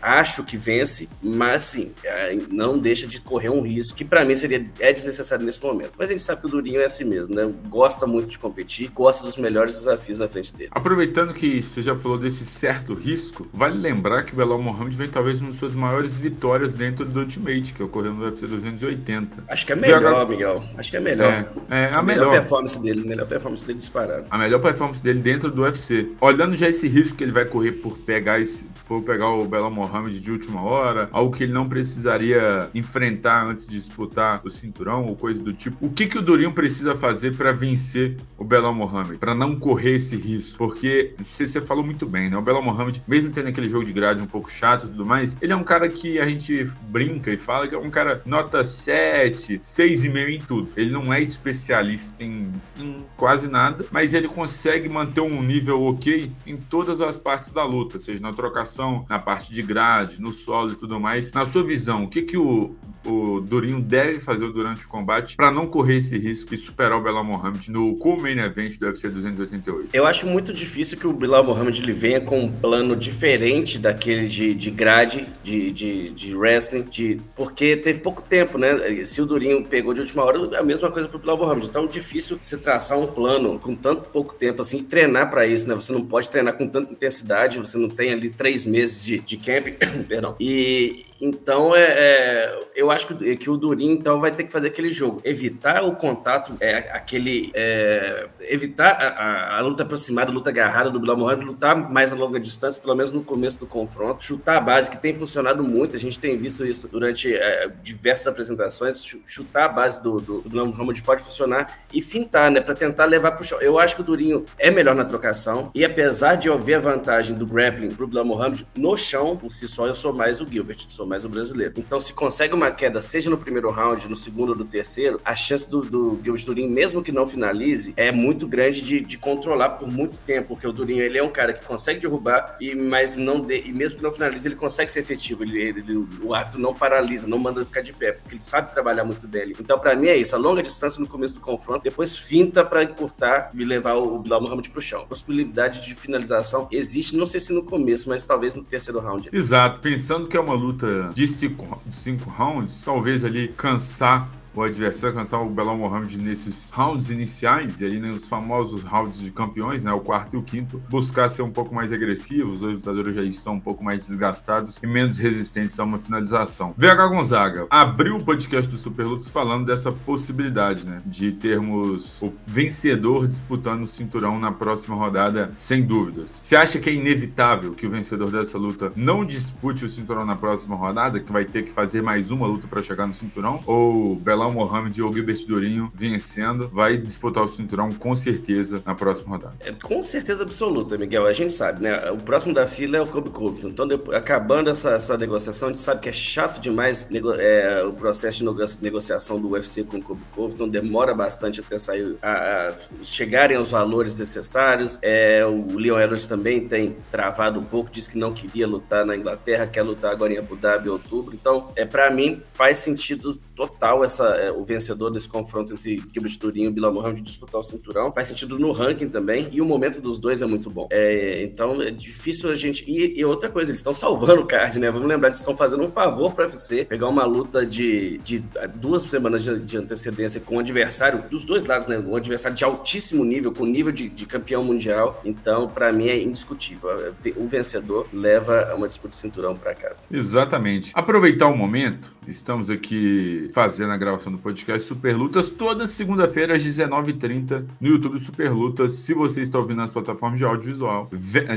Acho 0.00 0.44
que 0.44 0.56
vence, 0.56 1.08
mas 1.22 1.62
sim, 1.62 1.92
é, 2.04 2.09
não 2.50 2.78
deixa 2.78 3.06
de 3.06 3.20
correr 3.20 3.50
um 3.50 3.60
risco 3.60 3.96
que 3.96 4.04
para 4.04 4.24
mim 4.24 4.34
seria 4.34 4.64
é 4.78 4.92
desnecessário 4.92 5.44
nesse 5.44 5.62
momento. 5.62 5.92
Mas 5.98 6.08
a 6.08 6.12
gente 6.12 6.22
sabe 6.22 6.40
que 6.40 6.46
o 6.46 6.50
Durinho 6.50 6.80
é 6.80 6.84
assim 6.84 7.04
mesmo, 7.04 7.34
né? 7.34 7.50
Gosta 7.68 8.06
muito 8.06 8.28
de 8.28 8.38
competir, 8.38 8.90
gosta 8.94 9.24
dos 9.24 9.36
melhores 9.36 9.74
desafios 9.74 10.20
à 10.20 10.28
frente 10.28 10.54
dele. 10.54 10.70
Aproveitando 10.72 11.32
que 11.32 11.62
você 11.62 11.82
já 11.82 11.94
falou 11.94 12.18
desse 12.18 12.44
certo 12.44 12.94
risco, 12.94 13.46
vale 13.52 13.78
lembrar 13.78 14.24
que 14.24 14.32
o 14.32 14.36
Belal 14.36 14.60
Mohamed 14.60 14.96
vem 14.96 15.08
talvez 15.08 15.40
uma 15.40 15.50
das 15.50 15.58
suas 15.58 15.74
maiores 15.74 16.18
vitórias 16.18 16.74
dentro 16.74 17.04
do 17.04 17.20
Ultimate, 17.20 17.72
que 17.72 17.82
ocorreu 17.82 18.12
no 18.12 18.24
UFC 18.24 18.46
280. 18.46 19.44
Acho 19.48 19.66
que 19.66 19.72
é 19.72 19.76
melhor, 19.76 20.28
Miguel. 20.28 20.64
Acho 20.76 20.90
que 20.90 20.96
é 20.96 21.00
melhor. 21.00 21.30
É, 21.70 21.84
é 21.84 21.84
a, 21.86 21.98
a 21.98 22.02
melhor. 22.02 22.26
melhor 22.26 22.40
performance 22.40 22.82
dele, 22.82 23.06
melhor 23.06 23.26
performance 23.26 23.66
dele 23.66 23.78
disparado. 23.78 24.24
A 24.30 24.38
melhor 24.38 24.60
performance 24.60 25.02
dele 25.02 25.20
dentro 25.20 25.50
do 25.50 25.62
UFC. 25.62 26.12
Olhando 26.20 26.56
já 26.56 26.68
esse 26.68 26.88
risco 26.88 27.16
que 27.16 27.24
ele 27.24 27.32
vai 27.32 27.44
correr 27.44 27.72
por 27.72 27.96
pegar 27.98 28.40
esse, 28.40 28.66
por 28.86 29.02
pegar 29.02 29.28
o 29.28 29.44
Belal 29.44 29.70
Mohamed 29.70 30.20
de 30.20 30.30
última 30.30 30.62
hora, 30.64 31.08
algo 31.12 31.34
que 31.36 31.44
ele 31.44 31.52
não 31.52 31.68
precisaria 32.00 32.68
enfrentar 32.74 33.46
antes 33.46 33.66
de 33.66 33.76
disputar 33.76 34.40
o 34.44 34.50
cinturão 34.50 35.06
ou 35.06 35.16
coisa 35.16 35.42
do 35.42 35.52
tipo. 35.52 35.76
O 35.84 35.90
que 35.90 36.06
que 36.06 36.18
o 36.18 36.22
Durinho 36.22 36.52
precisa 36.52 36.94
fazer 36.94 37.36
para 37.36 37.52
vencer 37.52 38.16
o 38.38 38.44
Belal 38.44 38.74
Mohamed, 38.74 39.18
para 39.18 39.34
não 39.34 39.54
correr 39.56 39.96
esse 39.96 40.16
risco? 40.16 40.56
Porque 40.58 41.14
você 41.18 41.60
falou 41.60 41.84
muito 41.84 42.06
bem, 42.06 42.30
né? 42.30 42.36
O 42.36 42.42
Belal 42.42 42.62
Mohamed, 42.62 43.02
mesmo 43.06 43.30
tendo 43.30 43.48
aquele 43.48 43.68
jogo 43.68 43.84
de 43.84 43.92
grade 43.92 44.22
um 44.22 44.26
pouco 44.26 44.50
chato 44.50 44.86
e 44.86 44.88
tudo 44.88 45.04
mais, 45.04 45.36
ele 45.42 45.52
é 45.52 45.56
um 45.56 45.64
cara 45.64 45.88
que 45.88 46.18
a 46.18 46.24
gente 46.24 46.70
brinca 46.88 47.30
e 47.30 47.36
fala 47.36 47.68
que 47.68 47.74
é 47.74 47.78
um 47.78 47.90
cara 47.90 48.22
nota 48.24 48.64
7, 48.64 49.58
6,5 49.58 50.28
em 50.28 50.40
tudo. 50.40 50.68
Ele 50.76 50.90
não 50.90 51.12
é 51.12 51.20
especialista 51.20 52.24
em, 52.24 52.50
em 52.78 53.04
quase 53.16 53.48
nada, 53.48 53.84
mas 53.90 54.14
ele 54.14 54.28
consegue 54.28 54.88
manter 54.88 55.20
um 55.20 55.42
nível 55.42 55.82
ok 55.82 56.30
em 56.46 56.56
todas 56.56 57.00
as 57.00 57.18
partes 57.18 57.52
da 57.52 57.64
luta, 57.64 58.00
seja 58.00 58.22
na 58.22 58.32
trocação, 58.32 59.04
na 59.08 59.18
parte 59.18 59.52
de 59.52 59.62
grade, 59.62 60.20
no 60.20 60.32
solo 60.32 60.72
e 60.72 60.76
tudo 60.76 60.98
mais. 60.98 61.32
Na 61.32 61.44
sua 61.44 61.62
visão, 61.62 61.89
o 61.96 62.08
que, 62.08 62.22
que 62.22 62.36
o, 62.36 62.74
o 63.04 63.40
Durinho 63.40 63.80
deve 63.80 64.20
fazer 64.20 64.50
durante 64.52 64.84
o 64.84 64.88
combate 64.88 65.36
para 65.36 65.50
não 65.50 65.66
correr 65.66 65.98
esse 65.98 66.18
risco 66.18 66.52
e 66.52 66.56
superar 66.56 66.98
o 66.98 67.02
Belal 67.02 67.24
Mohamed 67.24 67.70
no 67.70 67.96
co-main 67.96 68.38
event 68.38 68.78
do 68.78 68.86
UFC 68.86 69.08
288? 69.08 69.90
Eu 69.92 70.06
acho 70.06 70.26
muito 70.26 70.52
difícil 70.52 70.98
que 70.98 71.06
o 71.06 71.12
Belal 71.12 71.44
Mohamed 71.44 71.82
ele 71.82 71.92
venha 71.92 72.20
com 72.20 72.44
um 72.44 72.52
plano 72.52 72.94
diferente 72.94 73.78
daquele 73.78 74.28
de, 74.28 74.54
de 74.54 74.70
grade, 74.70 75.26
de, 75.42 75.70
de, 75.70 76.10
de 76.10 76.36
wrestling, 76.36 76.82
de, 76.82 77.18
porque 77.34 77.76
teve 77.76 78.00
pouco 78.00 78.22
tempo, 78.22 78.58
né? 78.58 79.04
Se 79.04 79.22
o 79.22 79.26
Durinho 79.26 79.64
pegou 79.64 79.94
de 79.94 80.00
última 80.00 80.24
hora, 80.24 80.58
a 80.58 80.62
mesma 80.62 80.90
coisa 80.90 81.08
pro 81.08 81.18
Bilal 81.18 81.38
Mohamed. 81.38 81.66
Então 81.66 81.84
é 81.84 81.88
difícil 81.88 82.38
você 82.40 82.56
traçar 82.58 82.98
um 82.98 83.06
plano 83.06 83.58
com 83.58 83.74
tanto 83.74 84.08
pouco 84.10 84.34
tempo 84.34 84.60
assim 84.60 84.78
e 84.78 84.82
treinar 84.82 85.30
para 85.30 85.46
isso, 85.46 85.68
né? 85.68 85.74
Você 85.74 85.92
não 85.92 86.04
pode 86.04 86.28
treinar 86.28 86.56
com 86.56 86.68
tanta 86.68 86.92
intensidade, 86.92 87.58
você 87.58 87.78
não 87.78 87.88
tem 87.88 88.12
ali 88.12 88.28
três 88.28 88.64
meses 88.64 89.04
de, 89.04 89.18
de 89.18 89.36
camp, 89.36 89.66
perdão. 90.06 90.36
E, 90.38 91.06
então, 91.20 91.76
é, 91.76 91.82
é, 91.82 92.60
eu 92.74 92.90
acho 92.90 93.06
que, 93.06 93.36
que, 93.36 93.50
o 93.50 93.56
Durinho 93.56 93.92
então 93.92 94.18
vai 94.20 94.30
ter 94.30 94.44
que 94.44 94.52
fazer 94.52 94.68
aquele 94.68 94.90
jogo, 94.90 95.20
evitar 95.22 95.84
o 95.84 95.94
contato, 95.94 96.56
é, 96.60 96.90
aquele, 96.92 97.50
é, 97.52 98.28
evitar 98.40 98.92
a, 98.92 99.08
a, 99.08 99.58
a, 99.58 99.60
luta 99.60 99.82
aproximada, 99.82 100.30
a 100.30 100.34
luta 100.34 100.48
agarrada 100.48 100.88
do 100.88 100.98
Bilal 100.98 101.18
Mohamed, 101.18 101.44
lutar 101.44 101.76
mais 101.76 102.10
a 102.10 102.16
longa 102.16 102.40
distância, 102.40 102.80
pelo 102.80 102.94
menos 102.94 103.12
no 103.12 103.22
começo 103.22 103.58
do 103.58 103.66
confronto, 103.66 104.24
chutar 104.24 104.56
a 104.56 104.60
base 104.60 104.90
que 104.90 104.96
tem 104.96 105.12
funcionado 105.12 105.62
muito, 105.62 105.94
a 105.94 105.98
gente 105.98 106.18
tem 106.18 106.38
visto 106.38 106.64
isso 106.64 106.88
durante 106.88 107.34
é, 107.34 107.70
diversas 107.82 108.26
apresentações, 108.26 109.04
chutar 109.26 109.66
a 109.66 109.68
base 109.68 110.02
do, 110.02 110.20
do, 110.20 110.40
do 110.40 110.48
Bilal 110.48 110.72
pode 111.04 111.22
funcionar 111.22 111.80
e 111.92 112.00
fintar, 112.00 112.50
né, 112.50 112.60
para 112.60 112.74
tentar 112.74 113.04
levar 113.04 113.32
para 113.32 113.42
o 113.42 113.44
chão. 113.44 113.60
Eu 113.60 113.78
acho 113.78 113.94
que 113.94 114.00
o 114.00 114.04
Durinho 114.04 114.46
é 114.58 114.70
melhor 114.70 114.94
na 114.94 115.04
trocação 115.04 115.70
e 115.74 115.84
apesar 115.84 116.36
de 116.36 116.48
eu 116.48 116.58
ver 116.58 116.74
a 116.74 116.80
vantagem 116.80 117.36
do 117.36 117.46
grappling 117.46 117.90
pro 117.90 118.06
Bilal 118.06 118.24
Mohamed 118.24 118.66
no 118.74 118.96
chão, 118.96 119.36
por 119.36 119.52
si 119.52 119.68
só 119.68 119.86
eu 119.86 119.94
sou 119.94 120.14
mais 120.14 120.40
o 120.40 120.46
Gilbert, 120.46 120.86
sou 120.88 121.09
mais 121.10 121.24
o 121.24 121.28
brasileiro. 121.28 121.74
Então, 121.76 121.98
se 121.98 122.12
consegue 122.12 122.54
uma 122.54 122.70
queda, 122.70 123.00
seja 123.00 123.28
no 123.28 123.36
primeiro 123.36 123.68
round, 123.68 124.08
no 124.08 124.14
segundo 124.14 124.50
ou 124.50 124.56
no 124.56 124.64
terceiro, 124.64 125.20
a 125.24 125.34
chance 125.34 125.68
do, 125.68 125.80
do 125.80 126.20
Gilbert 126.22 126.44
Durinho, 126.44 126.70
mesmo 126.70 127.02
que 127.02 127.10
não 127.10 127.26
finalize, 127.26 127.92
é 127.96 128.12
muito 128.12 128.46
grande 128.46 128.80
de, 128.80 129.00
de 129.00 129.18
controlar 129.18 129.70
por 129.70 129.90
muito 129.90 130.18
tempo, 130.18 130.48
porque 130.50 130.66
o 130.66 130.72
Durinho 130.72 131.02
ele 131.02 131.18
é 131.18 131.22
um 131.22 131.30
cara 131.30 131.52
que 131.52 131.66
consegue 131.66 131.98
derrubar, 132.00 132.56
e, 132.60 132.74
mas 132.76 133.16
não 133.16 133.40
de, 133.40 133.58
e 133.58 133.72
mesmo 133.72 133.98
que 133.98 134.02
não 134.04 134.12
finalize, 134.12 134.46
ele 134.46 134.54
consegue 134.54 134.90
ser 134.90 135.00
efetivo. 135.00 135.42
Ele, 135.42 135.60
ele, 135.60 136.06
o 136.22 136.32
árbitro 136.32 136.60
não 136.60 136.72
paralisa, 136.72 137.26
não 137.26 137.38
manda 137.38 137.64
ficar 137.64 137.80
de 137.80 137.92
pé, 137.92 138.12
porque 138.12 138.36
ele 138.36 138.42
sabe 138.44 138.72
trabalhar 138.72 139.04
muito 139.04 139.26
bem. 139.26 139.52
Então, 139.58 139.78
para 139.78 139.96
mim, 139.96 140.06
é 140.06 140.16
isso. 140.16 140.36
A 140.36 140.38
longa 140.38 140.62
distância 140.62 141.00
no 141.00 141.08
começo 141.08 141.34
do 141.34 141.40
confronto, 141.40 141.82
depois 141.82 142.16
finta 142.16 142.64
para 142.64 142.84
encurtar 142.84 143.50
e 143.52 143.64
levar 143.64 143.94
o 143.94 144.20
Bilal 144.20 144.40
Muhammad 144.40 144.68
pro 144.68 144.80
chão. 144.80 145.00
A 145.00 145.06
possibilidade 145.06 145.84
de 145.84 145.94
finalização 145.96 146.68
existe, 146.70 147.16
não 147.16 147.26
sei 147.26 147.40
se 147.40 147.52
no 147.52 147.64
começo, 147.64 148.08
mas 148.08 148.24
talvez 148.24 148.54
no 148.54 148.62
terceiro 148.62 149.00
round. 149.00 149.28
Exato. 149.32 149.80
Pensando 149.80 150.28
que 150.28 150.36
é 150.36 150.40
uma 150.40 150.54
luta 150.54 150.99
de 151.08 151.26
cinco, 151.26 151.80
cinco 151.92 152.30
rounds, 152.30 152.82
talvez 152.82 153.24
ali 153.24 153.48
cansar 153.48 154.28
o 154.54 154.62
adversário 154.62 155.16
alcançar 155.16 155.40
o 155.40 155.50
Belal 155.50 155.76
Mohamed 155.76 156.18
nesses 156.18 156.70
rounds 156.70 157.10
iniciais, 157.10 157.80
e 157.80 157.84
aí 157.84 158.00
nos 158.00 158.26
famosos 158.26 158.82
rounds 158.82 159.20
de 159.20 159.30
campeões, 159.30 159.82
né, 159.82 159.92
o 159.92 160.00
quarto 160.00 160.34
e 160.34 160.38
o 160.38 160.42
quinto, 160.42 160.82
buscar 160.88 161.28
ser 161.28 161.42
um 161.42 161.50
pouco 161.50 161.74
mais 161.74 161.92
agressivo, 161.92 162.52
os 162.52 162.60
dois 162.60 162.76
lutadores 162.76 163.14
já 163.14 163.22
estão 163.22 163.54
um 163.54 163.60
pouco 163.60 163.84
mais 163.84 164.06
desgastados 164.06 164.78
e 164.82 164.86
menos 164.86 165.18
resistentes 165.18 165.78
a 165.78 165.84
uma 165.84 165.98
finalização. 165.98 166.74
VH 166.76 167.06
Gonzaga 167.08 167.66
abriu 167.70 168.16
o 168.16 168.24
podcast 168.24 168.70
do 168.70 168.76
Super 168.76 169.06
Lutas 169.06 169.28
falando 169.28 169.66
dessa 169.66 169.92
possibilidade, 169.92 170.84
né, 170.84 171.00
de 171.06 171.32
termos 171.32 172.20
o 172.22 172.32
vencedor 172.46 173.28
disputando 173.28 173.82
o 173.82 173.86
cinturão 173.86 174.38
na 174.38 174.50
próxima 174.50 174.96
rodada, 174.96 175.52
sem 175.56 175.82
dúvidas. 175.82 176.30
Você 176.30 176.56
acha 176.56 176.78
que 176.78 176.90
é 176.90 176.94
inevitável 176.94 177.72
que 177.72 177.86
o 177.86 177.90
vencedor 177.90 178.30
dessa 178.30 178.58
luta 178.58 178.92
não 178.96 179.24
dispute 179.24 179.84
o 179.84 179.88
cinturão 179.88 180.24
na 180.24 180.36
próxima 180.36 180.76
rodada, 180.76 181.20
que 181.20 181.32
vai 181.32 181.44
ter 181.44 181.64
que 181.64 181.70
fazer 181.70 182.02
mais 182.02 182.30
uma 182.30 182.46
luta 182.46 182.66
para 182.66 182.82
chegar 182.82 183.06
no 183.06 183.12
cinturão? 183.12 183.60
Ou 183.66 184.16
Belal 184.16 184.39
Belal 184.40 184.52
Mohamed 184.52 184.98
e 184.98 185.02
o 185.02 185.12
Gilbert 185.12 185.44
Durinho 185.46 185.92
vencendo, 185.94 186.68
vai 186.68 186.96
disputar 186.96 187.44
o 187.44 187.48
cinturão 187.48 187.92
com 187.92 188.16
certeza 188.16 188.82
na 188.86 188.94
próxima 188.94 189.36
rodada. 189.36 189.54
É, 189.60 189.70
com 189.72 190.00
certeza 190.00 190.44
absoluta, 190.44 190.96
Miguel. 190.96 191.26
A 191.26 191.32
gente 191.34 191.52
sabe, 191.52 191.82
né? 191.82 192.10
O 192.10 192.16
próximo 192.16 192.54
da 192.54 192.66
fila 192.66 192.96
é 192.96 193.02
o 193.02 193.06
Kobe 193.06 193.28
Covington. 193.28 193.68
Então, 193.68 193.86
depois, 193.86 194.16
acabando 194.16 194.70
essa, 194.70 194.92
essa 194.92 195.18
negociação, 195.18 195.68
a 195.68 195.72
gente 195.72 195.82
sabe 195.82 196.00
que 196.00 196.08
é 196.08 196.12
chato 196.12 196.58
demais 196.58 197.10
nego, 197.10 197.32
é, 197.32 197.84
o 197.84 197.92
processo 197.92 198.38
de 198.38 198.82
negociação 198.82 199.38
do 199.38 199.50
UFC 199.50 199.84
com 199.84 199.98
o 199.98 200.02
Kobe 200.02 200.22
Covington. 200.34 200.68
Demora 200.68 201.14
bastante 201.14 201.60
até 201.60 201.76
sair, 201.76 202.16
a, 202.22 202.68
a, 202.68 202.72
chegarem 203.02 203.58
aos 203.58 203.70
valores 203.70 204.18
necessários. 204.18 204.98
É, 205.02 205.44
o 205.44 205.78
Leon 205.78 206.00
Edwards 206.00 206.26
também 206.26 206.66
tem 206.66 206.96
travado 207.10 207.60
um 207.60 207.64
pouco, 207.64 207.90
disse 207.90 208.08
que 208.08 208.16
não 208.16 208.32
queria 208.32 208.66
lutar 208.66 209.04
na 209.04 209.14
Inglaterra, 209.14 209.66
quer 209.66 209.82
lutar 209.82 210.12
agora 210.12 210.32
em 210.32 210.38
Abu 210.38 210.56
Dhabi 210.56 210.88
em 210.88 210.92
outubro. 210.92 211.34
Então, 211.34 211.70
é 211.76 211.84
para 211.84 212.10
mim, 212.10 212.40
faz 212.54 212.78
sentido 212.78 213.34
total 213.54 214.02
essa 214.02 214.29
é, 214.36 214.52
o 214.52 214.62
vencedor 214.64 215.10
desse 215.10 215.28
confronto 215.28 215.72
entre 215.72 216.02
Gilbert 216.12 216.38
Durinho 216.38 216.70
e 216.70 216.72
Bilal 216.72 216.92
Mohamed 216.92 217.22
disputar 217.22 217.60
o 217.60 217.64
cinturão. 217.64 218.12
Faz 218.12 218.28
sentido 218.28 218.58
no 218.58 218.72
ranking 218.72 219.08
também, 219.08 219.48
e 219.52 219.60
o 219.60 219.64
momento 219.64 220.00
dos 220.00 220.18
dois 220.18 220.42
é 220.42 220.46
muito 220.46 220.70
bom. 220.70 220.88
É, 220.90 221.42
então 221.42 221.80
é 221.80 221.90
difícil 221.90 222.50
a 222.50 222.54
gente. 222.54 222.84
E, 222.86 223.18
e 223.18 223.24
outra 223.24 223.48
coisa, 223.48 223.70
eles 223.70 223.80
estão 223.80 223.94
salvando 223.94 224.42
o 224.42 224.46
card, 224.46 224.78
né? 224.78 224.90
Vamos 224.90 225.08
lembrar, 225.08 225.28
eles 225.28 225.38
estão 225.38 225.56
fazendo 225.56 225.82
um 225.82 225.88
favor 225.88 226.32
para 226.32 226.46
UFC 226.46 226.84
pegar 226.84 227.08
uma 227.08 227.24
luta 227.24 227.64
de, 227.64 228.18
de 228.18 228.42
duas 228.74 229.02
semanas 229.02 229.44
de, 229.44 229.58
de, 229.60 229.76
antecedência 229.76 230.40
com 230.40 230.56
um 230.56 230.58
adversário 230.58 231.24
dos 231.30 231.44
dois 231.44 231.64
lados, 231.64 231.86
né? 231.86 231.98
Um 231.98 232.16
adversário 232.16 232.56
de 232.56 232.64
altíssimo 232.64 233.24
nível, 233.24 233.52
com 233.52 233.64
nível 233.64 233.92
de, 233.92 234.08
de 234.08 234.26
campeão 234.26 234.64
mundial. 234.64 235.20
Então, 235.24 235.68
para 235.68 235.92
mim, 235.92 236.08
é 236.08 236.20
indiscutível. 236.20 236.90
O 237.36 237.46
vencedor 237.46 238.08
leva 238.12 238.74
uma 238.74 238.88
disputa 238.88 239.10
de 239.10 239.16
cinturão 239.16 239.56
para 239.56 239.74
casa. 239.74 240.06
Exatamente. 240.10 240.92
Aproveitar 240.94 241.48
o 241.48 241.56
momento, 241.56 242.12
estamos 242.26 242.70
aqui 242.70 243.50
fazendo 243.52 243.92
a 243.92 243.96
gravação 243.96 244.19
do 244.28 244.38
podcast 244.38 244.86
Super 244.86 245.16
Lutas 245.16 245.48
toda 245.48 245.86
segunda-feira 245.86 246.56
às 246.56 246.64
19h30 246.64 247.64
no 247.80 247.88
YouTube 247.88 248.18
Super 248.18 248.52
Lutas. 248.52 248.92
Se 248.92 249.14
você 249.14 249.40
está 249.40 249.58
ouvindo 249.58 249.76
nas 249.76 249.92
plataformas 249.92 250.38
de 250.38 250.44
audiovisual, 250.44 251.08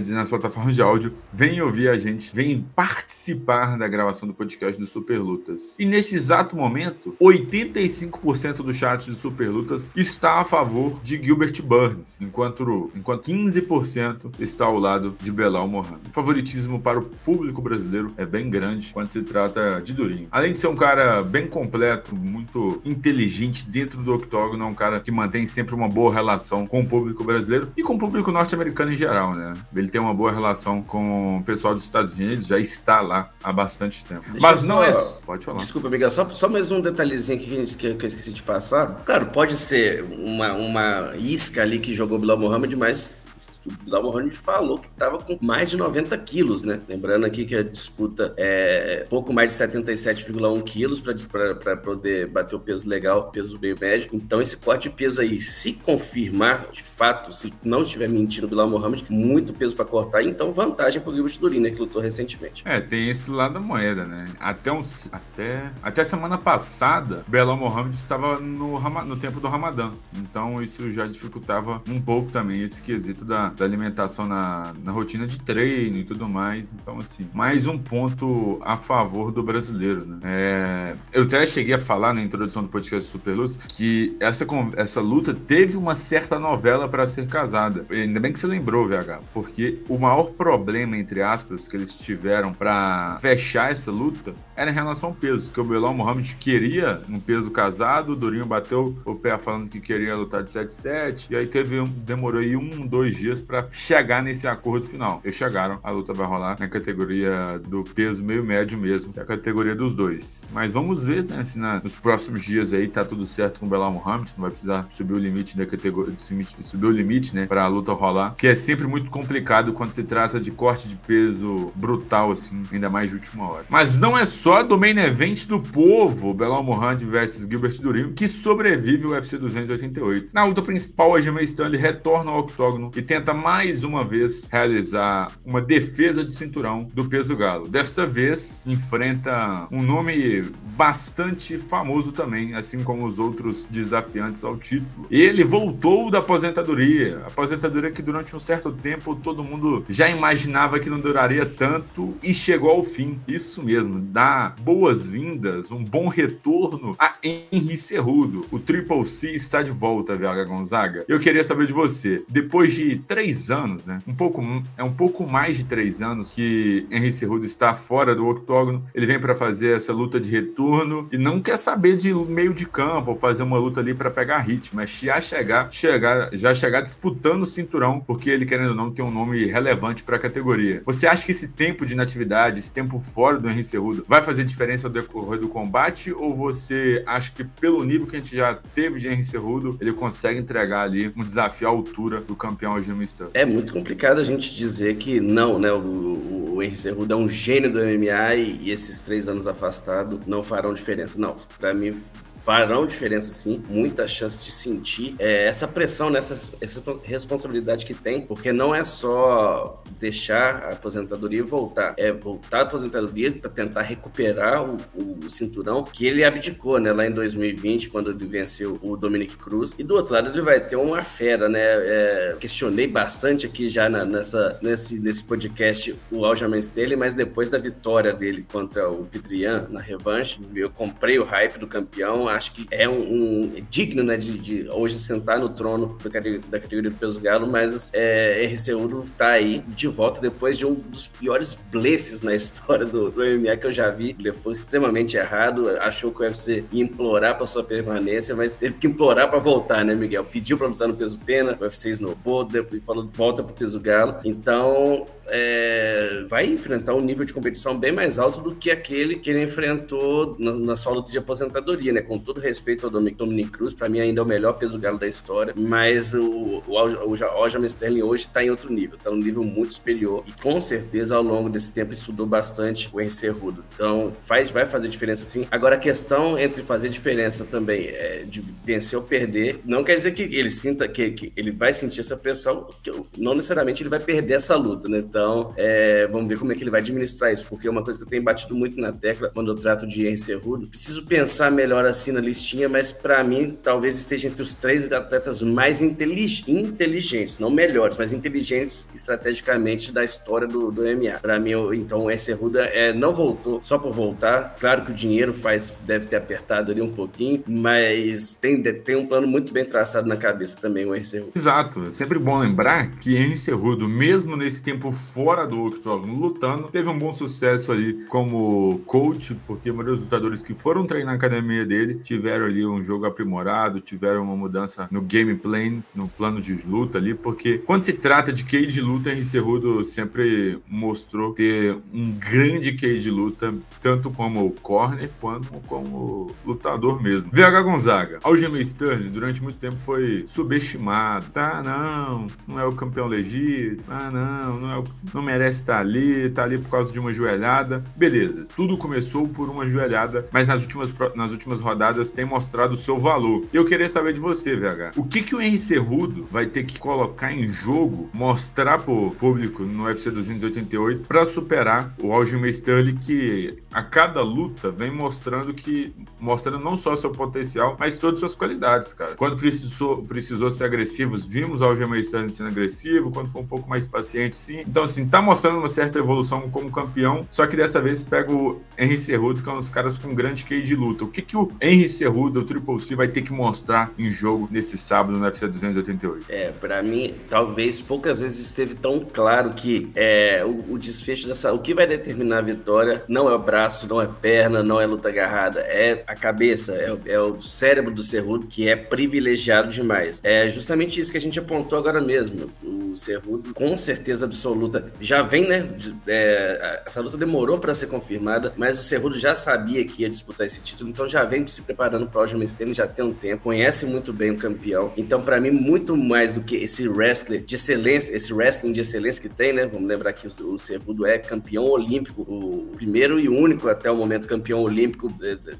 nas 0.10 0.30
plataformas 0.30 0.76
de 0.76 0.82
áudio, 0.82 1.14
vem 1.34 1.60
ouvir 1.62 1.90
a 1.90 1.98
gente, 1.98 2.34
vem 2.34 2.66
participar 2.76 3.78
da 3.78 3.88
gravação 3.88 4.28
do 4.28 4.34
podcast 4.34 4.80
do 4.80 4.86
Super 4.86 5.20
Lutas. 5.20 5.76
E 5.80 5.86
neste 5.86 6.16
exato 6.16 6.56
momento, 6.56 7.16
85% 7.20 8.58
do 8.58 8.74
chat 8.74 9.10
do 9.10 9.16
Super 9.16 9.50
Lutas 9.50 9.92
está 9.96 10.40
a 10.40 10.46
favor 10.46 11.00
de 11.04 11.22
Gilbert 11.22 11.60
Burns, 11.64 12.22
enquanto, 12.22 12.92
enquanto 12.96 13.32
15% 13.32 14.40
está 14.40 14.66
ao 14.66 14.78
lado 14.78 15.16
de 15.20 15.32
Belal 15.32 15.68
Mohamed. 15.68 16.10
O 16.10 16.14
favoritismo 16.14 16.80
para 16.80 17.00
o 17.00 17.04
público 17.04 17.62
brasileiro 17.62 18.14
é 18.18 18.26
bem 18.26 18.50
grande 18.50 18.94
quando 18.94 19.10
se 19.10 19.24
trata 19.24 19.82
de 19.82 19.94
Durinho. 19.94 20.28
Além 20.32 20.54
de 20.54 20.60
ser 20.60 20.68
um 20.68 20.76
cara 20.76 21.24
bem 21.24 21.48
completo, 21.48 22.16
muito 22.16 22.53
inteligente 22.86 23.66
dentro 23.68 24.02
do 24.02 24.14
octógono, 24.14 24.64
é 24.64 24.68
um 24.68 24.74
cara 24.74 25.00
que 25.00 25.12
mantém 25.12 25.46
sempre 25.46 25.76
uma 25.76 25.88
boa 25.88 26.14
relação 26.14 26.66
com 26.66 26.82
o 26.82 26.86
público 26.86 27.24
brasileiro 27.24 27.70
e 27.76 27.84
com 27.84 27.96
o 27.96 27.98
público 27.98 28.32
norte-americano 28.32 28.92
em 28.92 28.96
geral, 28.96 29.34
né? 29.34 29.54
Ele 29.76 29.90
tem 29.90 30.00
uma 30.00 30.14
boa 30.14 30.32
relação 30.32 30.82
com 30.82 31.38
o 31.38 31.44
pessoal 31.44 31.74
dos 31.74 31.84
Estados 31.84 32.14
Unidos, 32.14 32.48
já 32.48 32.60
está 32.60 33.02
lá 33.02 33.30
há 33.44 33.52
bastante 33.52 34.04
tempo. 34.06 34.24
Deixa 34.32 34.40
Mas 34.40 34.68
não 34.68 34.78
só... 34.78 34.84
é. 34.84 35.26
Pode 35.26 35.46
falar. 35.46 35.60
Desculpa, 35.60 35.88
amiga, 35.88 36.10
só, 36.10 36.28
só 36.30 36.48
mais 36.48 36.72
um 36.72 36.82
detalhezinho 36.82 37.40
que, 37.40 37.50
gente, 37.50 37.78
que, 37.78 37.94
que 37.96 38.06
eu 38.06 38.08
esqueci 38.08 38.32
de 38.32 38.44
passar. 38.44 39.02
Claro, 39.06 39.28
pode 39.28 39.54
ser 39.54 40.04
uma, 40.04 40.54
uma 40.54 41.14
isca 41.18 41.62
ali 41.62 41.80
que 41.80 41.94
jogou 41.94 42.20
Bilal 42.20 42.38
Mohamed, 42.38 42.76
mas 42.76 43.23
o 43.66 43.90
Dalmor 43.90 44.30
falou 44.32 44.78
que 44.78 44.88
estava 44.88 45.18
com 45.18 45.38
mais 45.42 45.70
de 45.70 45.78
90 45.78 46.18
quilos, 46.20 46.64
né? 46.64 46.82
Lembrando 46.88 47.26
aqui 47.26 47.46
que 47.46 47.56
a 47.56 47.64
disputa 47.64 48.34
é 48.38 49.06
pouco 49.10 49.34
mais 49.34 49.54
de 49.54 49.64
77,1 49.64 50.64
quilos 50.64 51.02
para 51.02 51.78
poder 51.78 52.30
bater 52.30 52.56
o 52.56 52.60
peso 52.60 52.88
legal, 52.88 53.32
peso 53.32 53.60
meio 53.60 53.78
médio. 53.80 54.10
Então, 54.14 54.42
esse 54.42 54.58
corte 54.58 54.90
de 54.90 54.96
peso 54.96 55.22
aí, 55.22 55.40
se 55.40 55.74
confirmar 55.74 56.68
de 56.72 56.84
fato, 56.84 57.32
se 57.32 57.54
não 57.64 57.82
estiver 57.82 58.10
mentindo 58.10 58.48
o 58.48 58.50
Bilal 58.50 58.70
Mohamed, 58.70 59.06
muito 59.10 59.54
peso 59.54 59.76
para 59.76 59.86
cortar. 59.86 60.24
Então, 60.24 60.52
vantagem 60.52 61.02
para 61.02 61.12
o 61.12 61.16
Gilbert 61.16 61.40
Durin, 61.40 61.60
né? 61.60 61.70
Que 61.72 61.80
lutou 61.80 62.02
recentemente. 62.02 62.64
É, 62.66 62.80
tem 62.80 63.10
esse 63.10 63.30
lado 63.32 63.56
da 63.56 63.60
moeda, 63.60 64.06
né? 64.06 64.26
Até, 64.40 64.72
até, 65.12 65.72
até 65.82 66.04
semana 66.04 66.38
passada, 66.38 67.24
Bilal 67.28 67.58
Mohamed 67.58 67.96
estava 67.96 68.40
no, 68.40 68.80
no 69.06 69.16
tempo 69.18 69.40
do 69.40 69.48
Ramadã. 69.48 69.92
Então, 70.18 70.62
isso 70.62 70.92
já 70.92 71.08
dificultava 71.08 71.82
um 71.88 72.02
pouco 72.02 72.32
também 72.32 72.62
esse 72.62 72.82
quesito 72.82 73.23
da, 73.24 73.50
da 73.50 73.66
alimentação 73.66 74.28
na, 74.28 74.74
na 74.84 74.92
rotina 74.92 75.26
de 75.26 75.40
treino 75.40 75.98
e 75.98 76.04
tudo 76.04 76.28
mais. 76.28 76.74
Então, 76.74 77.00
assim, 77.00 77.28
mais 77.34 77.66
um 77.68 77.78
ponto 77.78 78.60
a 78.64 78.78
favor 78.78 79.32
do 79.32 79.44
brasileiro, 79.44 80.06
né? 80.06 80.18
É, 80.24 80.96
eu 81.12 81.24
até 81.24 81.46
cheguei 81.46 81.74
a 81.74 81.80
falar 81.80 82.14
na 82.14 82.22
introdução 82.22 82.64
do 82.64 82.70
podcast 82.70 83.10
Super 83.10 83.36
Luz 83.36 83.58
que 83.58 84.16
essa, 84.20 84.46
essa 84.76 85.02
luta 85.02 85.34
teve 85.34 85.78
uma 85.78 85.96
certa 85.96 86.40
novela 86.40 86.88
para 86.88 87.06
ser 87.06 87.28
casada. 87.28 87.86
Ainda 87.90 88.20
bem 88.20 88.32
que 88.32 88.40
você 88.40 88.48
lembrou, 88.48 88.88
VH, 88.88 89.22
porque 89.34 89.80
o 89.88 89.98
maior 89.98 90.32
problema, 90.32 90.98
entre 90.98 91.22
aspas, 91.22 91.68
que 91.68 91.76
eles 91.76 91.94
tiveram 91.96 92.54
para 92.54 93.18
fechar 93.20 93.72
essa 93.72 93.92
luta 93.92 94.34
era 94.56 94.72
em 94.72 94.74
relação 94.74 95.10
ao 95.10 95.16
peso, 95.16 95.52
que 95.52 95.60
o 95.60 95.64
Belal 95.64 95.94
Mohamed 95.94 96.36
queria 96.36 97.02
um 97.10 97.20
peso 97.20 97.52
casado, 97.52 98.14
o 98.14 98.16
Durinho 98.16 98.46
bateu 98.46 98.96
o 99.06 99.16
pé 99.16 99.38
falando 99.38 99.70
que 99.70 99.80
queria 99.80 100.16
lutar 100.16 100.44
de 100.44 100.52
7-7, 100.52 101.28
e 101.32 101.36
aí 101.36 101.48
teve 101.48 101.80
um, 101.80 101.86
demorou 101.86 102.42
aí 102.42 102.56
um, 102.56 102.86
dois 102.86 103.16
dias 103.16 103.42
para 103.42 103.68
chegar 103.72 104.22
nesse 104.22 104.48
acordo 104.48 104.86
final. 104.86 105.22
Eles 105.24 105.36
chegaram, 105.36 105.80
a 105.84 105.90
luta 105.90 106.14
vai 106.14 106.28
rolar 106.28 106.58
na 106.60 106.68
categoria 106.68 107.60
do 107.68 107.84
peso 107.84 108.24
meio 108.24 108.44
médio 108.44 108.78
mesmo, 108.78 109.12
que 109.12 109.20
é 109.20 109.24
a 109.24 109.26
categoria 109.26 109.76
dos 109.76 109.94
dois. 109.94 110.46
Mas 110.52 110.72
vamos 110.72 111.04
ver, 111.04 111.24
né, 111.24 111.44
se 111.44 111.58
na, 111.58 111.80
nos 111.80 111.96
próximos 111.96 112.44
dias 112.44 112.74
aí 112.74 112.88
tá 112.88 113.04
tudo 113.04 113.26
certo 113.26 113.60
com 113.60 113.66
o 113.66 113.70
Belal 113.70 113.92
Mohamed, 113.92 114.32
não 114.38 114.44
vai 114.44 114.52
precisar 114.52 114.86
subir 114.90 115.14
o 115.14 115.18
limite 115.18 115.58
da 115.58 115.66
categoria, 115.66 116.14
subir 116.18 116.86
o 116.86 116.92
limite, 116.92 117.36
né, 117.36 117.46
pra 117.46 117.68
luta 117.68 117.94
rolar, 117.94 118.36
que 118.38 118.48
é 118.48 118.56
sempre 118.56 118.88
muito 118.88 119.10
complicado 119.10 119.74
quando 119.74 119.92
se 119.92 120.04
trata 120.04 120.40
de 120.40 120.52
corte 120.52 120.88
de 120.88 120.96
peso 120.96 121.72
brutal, 121.76 122.32
assim, 122.32 122.62
ainda 122.72 122.90
mais 122.90 123.10
de 123.10 123.16
última 123.16 123.50
hora. 123.50 123.66
Mas 123.70 123.98
não 123.98 124.18
é 124.18 124.26
do 124.68 124.78
main 124.78 124.98
event 124.98 125.48
do 125.48 125.58
povo, 125.58 126.34
Belal 126.34 126.62
Mohamed 126.62 127.06
versus 127.06 127.48
Gilbert 127.50 127.80
Durinho, 127.80 128.12
que 128.12 128.28
sobrevive 128.28 129.08
o 129.08 129.12
UFC 129.12 129.38
288. 129.38 130.32
Na 130.34 130.44
luta 130.44 130.62
principal, 130.62 131.16
a 131.16 131.22
Jimmy 131.22 131.46
Stanley 131.46 131.80
retorna 131.80 132.30
ao 132.30 132.40
octógono 132.40 132.92
e 132.94 133.02
tenta 133.02 133.34
mais 133.34 133.86
uma 133.86 134.04
vez 134.04 134.50
realizar 134.52 135.32
uma 135.46 135.62
defesa 135.62 136.26
de 136.26 136.34
cinturão 136.34 136.90
do 136.94 137.06
peso 137.06 137.38
galo. 137.38 137.70
Desta 137.70 138.06
vez, 138.06 138.68
enfrenta 138.68 139.66
um 139.72 139.82
nome 139.82 140.42
bastante 140.76 141.58
famoso 141.58 142.12
também, 142.12 142.54
assim 142.54 142.84
como 142.84 143.06
os 143.06 143.20
outros 143.20 143.64
desafiantes 143.64 144.44
ao 144.44 144.58
título. 144.58 145.08
Ele 145.10 145.46
voltou 145.46 146.12
da 146.12 146.20
aposentadoria, 146.20 147.22
aposentadoria 147.26 147.92
que 147.92 148.02
durante 148.02 148.36
um 148.36 148.40
certo 148.40 148.74
tempo 148.74 149.16
todo 149.16 149.42
mundo 149.42 149.86
já 149.88 150.10
imaginava 150.10 150.82
que 150.82 150.90
não 150.90 151.00
duraria 151.00 151.46
tanto 151.46 152.14
e 152.22 152.34
chegou 152.34 152.72
ao 152.72 152.84
fim. 152.84 153.22
Isso 153.26 153.64
mesmo, 153.64 154.00
dá 154.34 154.52
boas-vindas, 154.62 155.72
um 155.72 155.84
bom 155.84 156.08
retorno 156.08 156.96
a 156.98 157.14
Henry 157.22 157.78
Cerrudo. 157.78 158.44
O 158.52 158.58
Triple 158.58 159.06
C 159.06 159.36
está 159.36 159.62
de 159.62 159.70
volta, 159.70 160.16
VH 160.16 160.46
Gonzaga. 160.48 161.06
Eu 161.08 161.20
queria 161.20 161.44
saber 161.44 161.68
de 161.68 161.74
você, 161.74 162.24
depois 162.28 162.74
de 162.74 162.96
três 163.08 163.52
anos, 163.52 163.86
né? 163.86 164.00
Um 164.08 164.16
pouco, 164.16 164.42
é 164.76 164.84
um 164.84 164.92
pouco 164.92 165.30
mais 165.30 165.56
de 165.56 165.64
três 165.64 166.02
anos 166.02 166.34
que 166.34 166.88
Henry 166.90 167.12
Cerrudo 167.12 167.46
está 167.46 167.76
fora 167.76 168.16
do 168.16 168.28
octógono. 168.28 168.84
Ele 168.96 169.06
vem 169.06 169.20
para 169.20 169.36
fazer 169.36 169.76
essa 169.76 169.94
luta 169.94 170.20
de 170.20 170.32
retorno 170.32 171.08
e 171.12 171.18
não 171.18 171.40
quer 171.40 171.58
saber 171.58 171.96
de 171.96 172.12
meio 172.12 172.56
de 172.56 172.66
campo 172.66 173.12
ou 173.12 173.20
fazer 173.20 173.44
uma 173.44 173.60
luta 173.60 173.82
ali 173.82 173.94
para 173.94 174.10
pegar 174.10 174.40
ritmo, 174.40 174.78
mas 174.78 174.90
já 174.90 175.22
chegar, 175.22 175.72
chegar, 175.72 176.30
já 176.34 176.56
chegar 176.56 176.82
disputando 176.82 177.44
o 177.44 177.46
cinturão, 177.46 178.00
porque 178.00 178.32
ele 178.32 178.48
querendo 178.48 178.70
ou 178.70 178.76
não 178.76 178.90
tem 178.90 179.06
um 179.06 179.12
nome 179.12 179.46
relevante 179.46 180.02
para 180.02 180.16
a 180.16 180.20
categoria. 180.20 180.82
Você 180.86 181.06
acha 181.06 181.24
que 181.24 181.32
esse 181.32 181.50
tempo 181.50 181.86
de 181.86 181.94
inatividade, 181.94 182.58
esse 182.58 182.74
tempo 182.74 182.98
fora 182.98 183.38
do 183.38 183.48
Henry 183.48 183.64
Cerrudo, 183.64 184.04
vai 184.08 184.23
fazer 184.24 184.44
diferença 184.46 184.88
no 184.88 184.94
decorrer 184.94 185.40
do 185.40 185.48
combate? 185.48 186.12
Ou 186.12 186.36
você 186.36 187.04
acha 187.06 187.32
que, 187.32 187.44
pelo 187.44 187.84
nível 187.84 188.08
que 188.08 188.16
a 188.16 188.20
gente 188.20 188.36
já 188.36 188.54
teve 188.54 189.00
de 189.00 189.08
Henry 189.08 189.24
Cerrudo, 189.24 189.78
ele 189.80 189.94
consegue 189.94 190.40
entregar 190.40 190.82
ali 190.82 191.14
um 191.16 191.24
desafio 191.24 191.68
à 191.68 191.72
altura 191.72 192.22
do 192.22 192.36
campeão 192.36 192.82
Jimmy 192.82 193.06
Stan? 193.06 193.30
É 193.34 193.46
muito 193.46 193.74
complicado 193.74 194.20
a 194.20 194.24
gente 194.24 194.54
dizer 194.54 194.96
que 194.96 195.20
não, 195.20 195.60
né? 195.60 195.72
O, 195.72 196.56
o 196.56 196.64
Henry 196.64 196.76
Cerrudo 196.76 197.14
é 197.14 197.18
um 197.18 197.28
gênio 197.28 197.72
do 197.72 197.80
MMA 197.80 198.36
e, 198.36 198.60
e 198.64 198.72
esses 198.72 199.02
três 199.02 199.28
anos 199.28 199.48
afastado 199.48 200.20
não 200.26 200.44
farão 200.44 200.74
diferença. 200.74 201.20
Não, 201.20 201.36
para 201.60 201.74
mim 201.74 201.96
farão 202.44 202.86
diferença 202.86 203.32
sim, 203.32 203.64
muita 203.70 204.06
chance 204.06 204.38
de 204.38 204.52
sentir 204.52 205.16
é, 205.18 205.48
essa 205.48 205.68
pressão, 205.68 206.10
nessa 206.10 206.36
né, 206.36 206.42
essa 206.62 206.82
responsabilidade 207.04 207.86
que 207.86 207.94
tem, 207.94 208.22
porque 208.22 208.52
não 208.52 208.76
é 208.76 208.84
só 208.84 209.82
deixar 210.00 210.64
a 210.64 210.70
aposentadoria 210.72 211.40
e 211.40 211.42
voltar, 211.42 211.94
é 211.98 212.12
voltar 212.12 212.60
à 212.60 212.62
aposentadoria 212.64 213.32
para 213.32 213.50
tentar 213.50 213.82
recuperar 213.84 214.64
o, 214.64 214.78
o, 214.94 215.30
cinturão 215.30 215.84
que 215.84 216.06
ele 216.06 216.24
abdicou, 216.24 216.80
né, 216.80 216.92
lá 216.92 217.08
em 217.08 217.12
2020, 217.12 217.90
quando 217.90 218.12
ele 218.12 218.26
venceu 218.26 218.78
o 218.82 218.98
Dominic 218.98 219.38
Cruz. 219.38 219.76
E 219.80 219.84
do 219.84 219.96
outro 219.96 220.14
lado 220.14 220.30
ele 220.30 220.42
vai 220.42 220.60
ter 220.60 220.76
uma 220.76 221.02
fera, 221.02 221.48
né? 221.48 221.62
É, 221.62 222.36
questionei 222.40 222.88
bastante 222.88 223.46
aqui 223.46 223.70
já 223.70 223.88
na, 223.88 224.04
nessa, 224.04 224.60
nesse, 224.62 225.00
nesse 225.00 225.24
podcast 225.24 225.96
o 226.12 226.26
Aljamain 226.26 226.60
Sterling, 226.60 226.98
mas 226.98 227.14
depois 227.14 227.50
da 227.50 227.58
vitória 227.58 228.12
dele 228.12 228.46
contra 228.52 228.90
o 228.90 229.06
Pitrian 229.06 229.68
na 229.70 229.80
revanche, 229.80 230.40
eu 230.54 230.70
comprei 230.70 231.18
o 231.20 231.24
hype 231.24 231.58
do 231.58 231.68
campeão, 231.68 232.28
acho 232.34 232.54
que 232.54 232.68
é 232.72 232.88
um, 232.88 232.94
um 232.94 233.54
digno, 233.70 234.04
né, 234.04 234.18
de, 234.18 234.38
de, 234.38 234.70
hoje 234.70 234.98
sentar 234.98 235.40
no 235.40 235.50
trono 235.50 235.98
da, 236.04 236.10
da 236.50 236.60
categoria 236.60 236.90
do 236.90 236.98
peso 236.98 237.20
galo, 237.20 237.48
mas 237.48 237.92
é, 237.94 238.48
RC1 238.52 239.10
tá 239.18 239.28
aí 239.28 239.64
de 239.68 239.88
volta 239.88 240.22
depois 240.22 240.58
de 240.58 240.66
um 240.66 240.74
dos 240.74 241.08
piores 241.08 241.58
blefes 241.72 242.22
na 242.22 242.34
história 242.36 242.86
do, 242.86 243.10
do 243.10 243.22
MMA 243.22 243.58
que 243.58 243.68
eu 243.68 243.72
já 243.72 243.90
vi. 243.90 244.14
Blefou 244.14 244.52
extremamente 244.52 245.18
errado, 245.18 245.70
achou 245.80 246.12
que 246.12 246.22
o 246.22 246.26
UFC 246.26 246.64
ia 246.72 246.84
implorar 246.84 247.38
para 247.38 247.48
sua 247.48 247.64
permanência, 247.64 248.36
mas 248.36 248.56
teve 248.56 248.78
que 248.78 248.88
implorar 248.88 249.30
para 249.30 249.40
voltar, 249.40 249.84
né, 249.86 249.96
Miguel? 249.96 250.24
Pediu 250.26 250.58
para 250.58 250.68
lutar 250.68 250.88
no 250.88 250.96
peso 250.96 251.18
pena, 251.20 251.58
o 251.60 251.64
UFC 251.64 251.90
esnobou, 251.90 252.44
depois 252.46 252.84
falou 252.84 253.08
volta 253.10 253.44
pro 253.44 253.54
peso 253.54 253.80
galo. 253.80 254.18
Então, 254.24 255.06
é, 255.28 256.24
vai 256.28 256.46
enfrentar 256.46 256.94
um 256.94 257.02
nível 257.02 257.26
de 257.26 257.34
competição 257.34 257.78
bem 257.78 257.92
mais 257.92 258.20
alto 258.20 258.42
do 258.42 258.56
que 258.56 258.72
aquele 258.72 259.16
que 259.16 259.30
ele 259.30 259.44
enfrentou 259.44 260.36
na, 260.40 260.54
na 260.54 260.76
sua 260.76 260.94
luta 260.94 261.12
de 261.12 261.18
aposentadoria, 261.18 261.94
né? 261.94 262.02
Com 262.02 262.18
todo 262.18 262.40
respeito 262.40 262.86
ao 262.86 262.92
Dominic, 262.92 263.18
Dominic 263.18 263.50
Cruz, 263.52 263.74
para 263.74 263.90
mim 263.90 264.00
ainda 264.00 264.22
é 264.22 264.24
o 264.24 264.28
melhor 264.28 264.54
peso 264.54 264.78
galo 264.78 264.98
da 264.98 265.08
história, 265.08 265.54
mas 265.58 266.14
o, 266.14 266.64
o, 266.68 266.74
o 266.74 267.44
Aljamain 267.44 267.66
Sterling 267.66 268.02
hoje 268.02 268.26
está 268.26 268.44
em 268.44 268.50
outro 268.50 268.72
nível, 268.72 268.98
está 268.98 269.10
um 269.10 269.16
nível 269.16 269.44
muito 269.44 269.74
superior 269.74 270.24
e 270.28 270.42
com 270.42 270.62
certeza 270.62 271.16
ao 271.16 271.24
longo 271.24 271.50
desse 271.50 271.72
tempo 271.72 271.94
estudou 271.94 272.26
bastante 272.26 272.90
o 272.92 273.00
RC 273.00 273.30
Rudo. 273.30 273.64
Então 273.74 274.14
faz, 274.26 274.50
vai 274.50 274.66
fazer 274.66 274.88
diferença 274.88 275.26
sim. 275.26 275.48
Agora 275.50 275.76
a 275.76 275.80
questão 275.80 276.38
entre 276.38 276.64
fazer 276.64 276.90
diferença 276.90 277.46
também 277.46 277.88
é, 277.88 278.24
de 278.26 278.44
vencer 278.64 278.98
ou 278.98 279.06
perder, 279.06 279.60
não 279.66 279.84
quer 279.84 279.96
dizer 279.96 280.12
que 280.12 280.24
ele 280.24 280.50
sinta 280.50 280.88
que, 280.88 281.12
que 281.12 281.34
ele 281.36 281.52
vai 281.52 281.74
sentir 281.74 282.00
essa 282.00 282.18
pressão, 282.18 282.68
que 282.82 282.92
não 283.18 283.34
necessariamente 283.34 283.84
ele 283.84 283.90
vai 283.90 284.00
perder 284.00 284.36
essa 284.36 284.56
luta, 284.56 284.88
né? 284.88 285.04
Então 285.14 285.54
é, 285.56 286.08
vamos 286.08 286.28
ver 286.28 286.40
como 286.40 286.52
é 286.52 286.56
que 286.56 286.64
ele 286.64 286.72
vai 286.72 286.82
administrar 286.82 287.32
isso, 287.32 287.46
porque 287.48 287.68
é 287.68 287.70
uma 287.70 287.84
coisa 287.84 288.00
que 288.00 288.06
eu 288.06 288.10
tenho 288.10 288.24
batido 288.24 288.56
muito 288.56 288.82
na 288.82 288.92
tecla 288.92 289.30
quando 289.32 289.52
eu 289.52 289.56
trato 289.56 289.86
de 289.86 290.10
RC 290.10 290.34
Rudo. 290.34 290.68
Preciso 290.68 291.06
pensar 291.06 291.52
melhor 291.52 291.86
assim 291.86 292.12
na 292.12 292.20
listinha, 292.20 292.68
mas 292.68 292.92
para 292.92 293.24
mim 293.24 293.56
talvez 293.62 293.96
esteja 293.96 294.28
entre 294.28 294.42
os 294.42 294.56
três 294.56 294.92
atletas 294.92 295.44
mais 295.44 295.84
inteligentes, 295.84 297.38
não 297.38 297.52
melhores, 297.52 297.96
mas 297.96 298.12
inteligentes 298.12 298.88
estrategicamente 298.96 299.94
da 299.94 300.04
história 300.04 300.48
do, 300.48 300.72
do 300.72 300.82
MMA. 300.82 301.20
Para 301.22 301.40
mim, 301.40 301.52
então 301.74 302.08
o 302.08 302.36
Rudo 302.36 302.58
é, 302.58 302.92
não 302.92 303.14
voltou 303.14 303.62
só 303.62 303.78
por 303.78 303.94
voltar. 303.94 304.56
Claro 304.60 304.84
que 304.84 304.92
o 304.92 304.96
dinheiro 304.96 305.32
faz 305.32 305.72
deve 305.86 306.08
ter 306.08 306.16
apertado 306.16 306.72
ali 306.72 306.82
um 306.82 306.92
pouquinho, 306.92 307.44
mas 307.48 308.34
tem, 308.34 308.64
tem 308.64 308.96
um 308.96 309.06
plano 309.06 309.28
muito 309.28 309.54
bem 309.54 309.64
traçado 309.64 310.08
na 310.08 310.18
cabeça 310.18 310.58
também 310.60 310.86
o 310.86 310.90
Rudo. 310.90 311.32
Exato. 311.36 311.84
É 311.92 311.94
sempre 311.94 312.18
bom 312.18 312.40
lembrar 312.40 312.90
que 312.96 313.16
Henry 313.16 313.38
Cerrudo, 313.38 313.88
mesmo 313.88 314.36
nesse 314.36 314.64
tempo 314.64 314.92
fora 315.12 315.46
do 315.46 315.62
octógono 315.62 316.16
lutando, 316.16 316.70
teve 316.70 316.90
um 316.90 316.98
bom 316.98 317.14
sucesso 317.14 317.72
ali 317.72 318.06
como 318.06 318.82
coach, 318.86 319.36
porque 319.48 319.70
a 319.70 319.74
maioria 319.74 319.94
dos 319.94 320.04
lutadores 320.04 320.42
que 320.42 320.54
foram 320.54 320.86
treinar 320.86 321.14
na 321.14 321.14
academia 321.14 321.66
dele 321.66 321.96
tiveram 321.96 322.46
ali 322.46 322.66
um 322.66 322.82
jogo 322.82 323.06
aprimorado, 323.06 323.80
tiveram 323.80 324.24
uma 324.24 324.36
mudança 324.36 324.88
no 324.90 325.02
gameplay, 325.02 325.82
no 325.94 326.08
plano 326.08 326.42
de 326.42 326.56
luta 326.66 326.98
ali, 326.98 327.14
porque 327.14 327.60
quando 327.60 327.82
se 327.82 327.94
trata 327.94 328.32
de 328.32 328.44
cage 328.44 328.72
de 328.72 328.82
luta, 328.82 329.12
Henry 329.12 329.26
Cerrudo 329.26 329.84
sempre 329.86 330.60
mostrou 330.68 331.34
ter 331.34 331.78
um 331.94 332.12
grande 332.12 332.74
cage 332.74 333.02
de 333.02 333.12
luta, 333.12 333.54
tanto 333.82 334.10
como 334.10 334.50
corner 334.62 335.10
quanto 335.20 335.52
como 335.68 336.32
lutador 336.46 337.02
mesmo. 337.02 337.30
VH 337.32 337.62
Gonzaga, 337.64 338.20
Algemir 338.24 338.62
Sterling 338.62 339.10
durante 339.10 339.42
muito 339.42 339.60
tempo 339.60 339.78
foi 339.86 340.24
subestimado, 340.28 341.28
tá? 341.32 341.62
Não, 341.64 342.28
não 342.48 342.60
é 342.60 342.66
o 342.66 342.74
campeão 342.74 343.08
legítimo, 343.08 343.84
ah 343.90 344.10
não, 344.12 344.60
não, 344.60 344.72
é 344.72 344.78
o, 344.80 344.84
não 345.14 345.22
merece 345.22 345.62
estar 345.62 345.80
ali, 345.80 346.30
tá 346.30 346.44
ali 346.44 346.58
por 346.58 346.70
causa 346.70 346.92
de 346.92 347.00
uma 347.00 347.14
joelhada. 347.14 347.84
Beleza, 347.96 348.46
tudo 348.56 348.78
começou 348.78 349.28
por 349.28 349.50
uma 349.50 349.68
joelhada, 349.68 350.28
mas 350.32 350.48
nas 350.48 350.62
últimas, 350.62 350.94
nas 351.16 351.32
últimas 351.32 351.60
rodadas 351.60 352.10
tem 352.10 352.26
mostrado 352.26 352.74
o 352.74 352.78
seu 352.78 353.00
valor. 353.00 353.46
Eu 353.54 353.66
queria 353.66 353.90
saber 353.90 354.14
de 354.14 354.20
você, 354.20 354.56
VH, 354.56 354.92
o 354.96 355.04
que, 355.04 355.24
que 355.24 355.36
o 355.36 355.42
Henry 355.42 355.58
Cerrudo 355.58 356.28
vai 356.32 356.46
ter 356.46 356.64
que 356.64 356.80
colocar 356.80 357.32
em 357.32 357.50
jogo, 357.50 358.10
mostrar 358.14 358.80
pro 358.80 359.12
público 359.12 359.64
no 359.64 359.84
UFC 359.84 360.12
288 360.12 361.06
para 361.08 361.26
superar 361.26 361.94
o 362.00 362.14
Aljamain 362.14 362.50
Sterling 362.50 362.96
que 362.96 363.56
a 363.72 363.84
cada 363.84 364.22
luta 364.22 364.72
vem 364.72 364.92
mostrando 364.92 365.54
que 365.54 365.94
mostrando 366.20 366.60
não 366.60 366.78
só 366.78 366.96
seu 366.96 367.12
potencial, 367.12 367.76
mas 367.80 367.98
todas 367.98 368.20
suas 368.20 368.36
qualidades, 368.36 368.94
cara. 368.94 369.16
Quando 369.16 369.38
precisou, 369.38 370.04
precisou 370.04 370.50
ser 370.50 370.64
agressivos, 370.64 371.26
vimos 371.26 371.62
o 371.62 371.66
Aljamain 371.66 372.02
Sterling 372.02 372.32
sendo 372.32 372.48
agressivo, 372.48 373.12
quando 373.12 373.30
foi 373.30 373.42
um 373.42 373.48
pouco 373.48 373.70
mais 373.70 373.86
paciente, 373.86 374.36
sim. 374.38 374.64
Então, 374.68 374.83
assim, 374.84 375.08
tá 375.08 375.22
mostrando 375.22 375.60
uma 375.60 375.70
certa 375.70 376.00
evolução 376.00 376.50
como 376.50 376.72
campeão, 376.72 377.26
só 377.30 377.46
que 377.48 377.56
dessa 377.56 377.82
vez 377.82 378.04
pega 378.04 378.32
o 378.32 378.62
Henry 378.78 378.98
Cerrudo, 378.98 379.42
que 379.42 379.50
é 379.50 379.52
um 379.52 379.60
dos 379.60 379.70
caras 379.70 379.98
com 379.98 380.14
grande 380.14 380.44
QI 380.44 380.64
de 380.64 380.76
luta. 380.76 381.04
O 381.04 381.08
que, 381.08 381.22
que 381.22 381.38
o 381.38 381.52
Henry 381.62 381.88
Cerrudo, 381.90 382.42
o 382.42 382.46
Triple 382.46 382.80
C, 382.80 382.96
vai 382.96 383.08
ter 383.08 383.22
que 383.22 383.32
mostrar 383.32 383.92
em 383.98 384.12
jogo 384.12 384.48
nesse 384.52 384.78
sábado 384.78 385.18
no 385.18 385.26
UFC 385.26 385.48
288? 385.48 386.26
É, 386.30 386.52
para 386.52 386.82
mim, 386.82 387.14
talvez 387.30 387.80
poucas 387.80 388.20
vezes 388.20 388.40
esteve 388.40 388.76
tão 388.76 389.00
claro 389.00 389.52
que 389.52 389.90
é, 389.96 390.44
o, 390.46 390.74
o, 390.74 390.78
desfecho 390.78 391.28
dessa. 391.28 391.54
O 391.54 391.60
que 391.60 391.74
vai 391.74 391.88
determinar 391.88 392.40
a 392.40 392.42
vitória 392.42 393.04
não 393.08 393.30
é 393.30 393.36
o 393.36 393.40
braço, 393.40 393.88
não 393.88 394.02
é 394.02 394.08
perna, 394.08 394.64
não 394.64 394.80
é 394.80 394.86
luta 394.86 395.10
agarrada, 395.10 395.62
é 395.62 396.04
a 396.08 396.16
cabeça, 396.16 396.74
é, 396.74 397.14
é 397.14 397.20
o 397.20 397.40
cérebro 397.42 397.92
do 397.92 398.04
Cerrudo 398.04 398.48
que 398.48 398.68
é 398.68 398.76
privilegiado 398.76 399.70
demais. 399.70 400.20
É 400.24 400.50
justamente 400.50 401.00
isso 401.00 401.12
que 401.12 401.18
a 401.18 401.22
gente 401.22 401.40
apontou 401.40 401.78
agora 401.78 402.02
mesmo. 402.02 402.50
O 402.94 402.96
Cerrudo, 402.96 403.54
com 403.56 403.76
certeza 403.76 404.26
absoluta, 404.26 404.92
já 405.02 405.24
vem, 405.24 405.48
né? 405.48 405.68
É, 406.08 406.84
essa 406.86 407.02
luta 407.02 407.18
demorou 407.18 407.58
para 407.58 407.74
ser 407.74 407.88
confirmada, 407.88 408.54
mas 408.56 408.78
o 408.78 408.84
Cerrudo 408.84 409.18
já 409.18 409.34
sabia 409.34 409.84
que 409.84 410.04
ia 410.04 410.10
disputar 410.10 410.46
esse 410.46 410.62
título, 410.62 410.92
então 410.92 411.08
já 411.08 411.24
vem 411.24 411.46
se 411.48 411.64
preparando 411.64 412.06
para 412.08 412.20
o 412.20 412.22
Aljamain 412.22 412.46
Sterling 412.46 412.74
já 412.74 412.86
tem 412.88 413.04
um 413.04 413.12
tempo, 413.12 413.44
conhece 413.44 413.88
muito 413.88 414.14
bem 414.14 414.30
o 414.30 414.38
campeão. 414.38 414.94
Então, 414.96 415.22
para 415.22 415.40
mim, 415.42 415.50
muito 415.50 415.98
mais 415.98 416.34
do 416.34 416.42
que 416.42 416.56
esse 416.56 416.88
wrestler 416.88 417.44
de 417.44 417.56
excelência, 417.56 418.16
esse 418.16 418.32
wrestling 418.32 418.72
de 418.72 418.82
excelência 418.82 419.22
que 419.22 419.30
tem, 419.30 419.54
né? 419.54 419.66
Vamos 419.66 419.88
lembrar 419.88 420.14
que 420.14 420.28
o, 420.28 420.54
o 420.54 420.58
Cerrudo 420.60 421.08
é 421.08 421.18
campeão 421.18 421.66
olímpico, 421.66 422.22
o 422.22 422.68
primeiro 422.76 423.20
e 423.20 423.28
único 423.28 423.70
até 423.70 423.90
o 423.90 423.96
momento 423.96 424.28
campeão 424.28 424.62
olímpico 424.62 425.12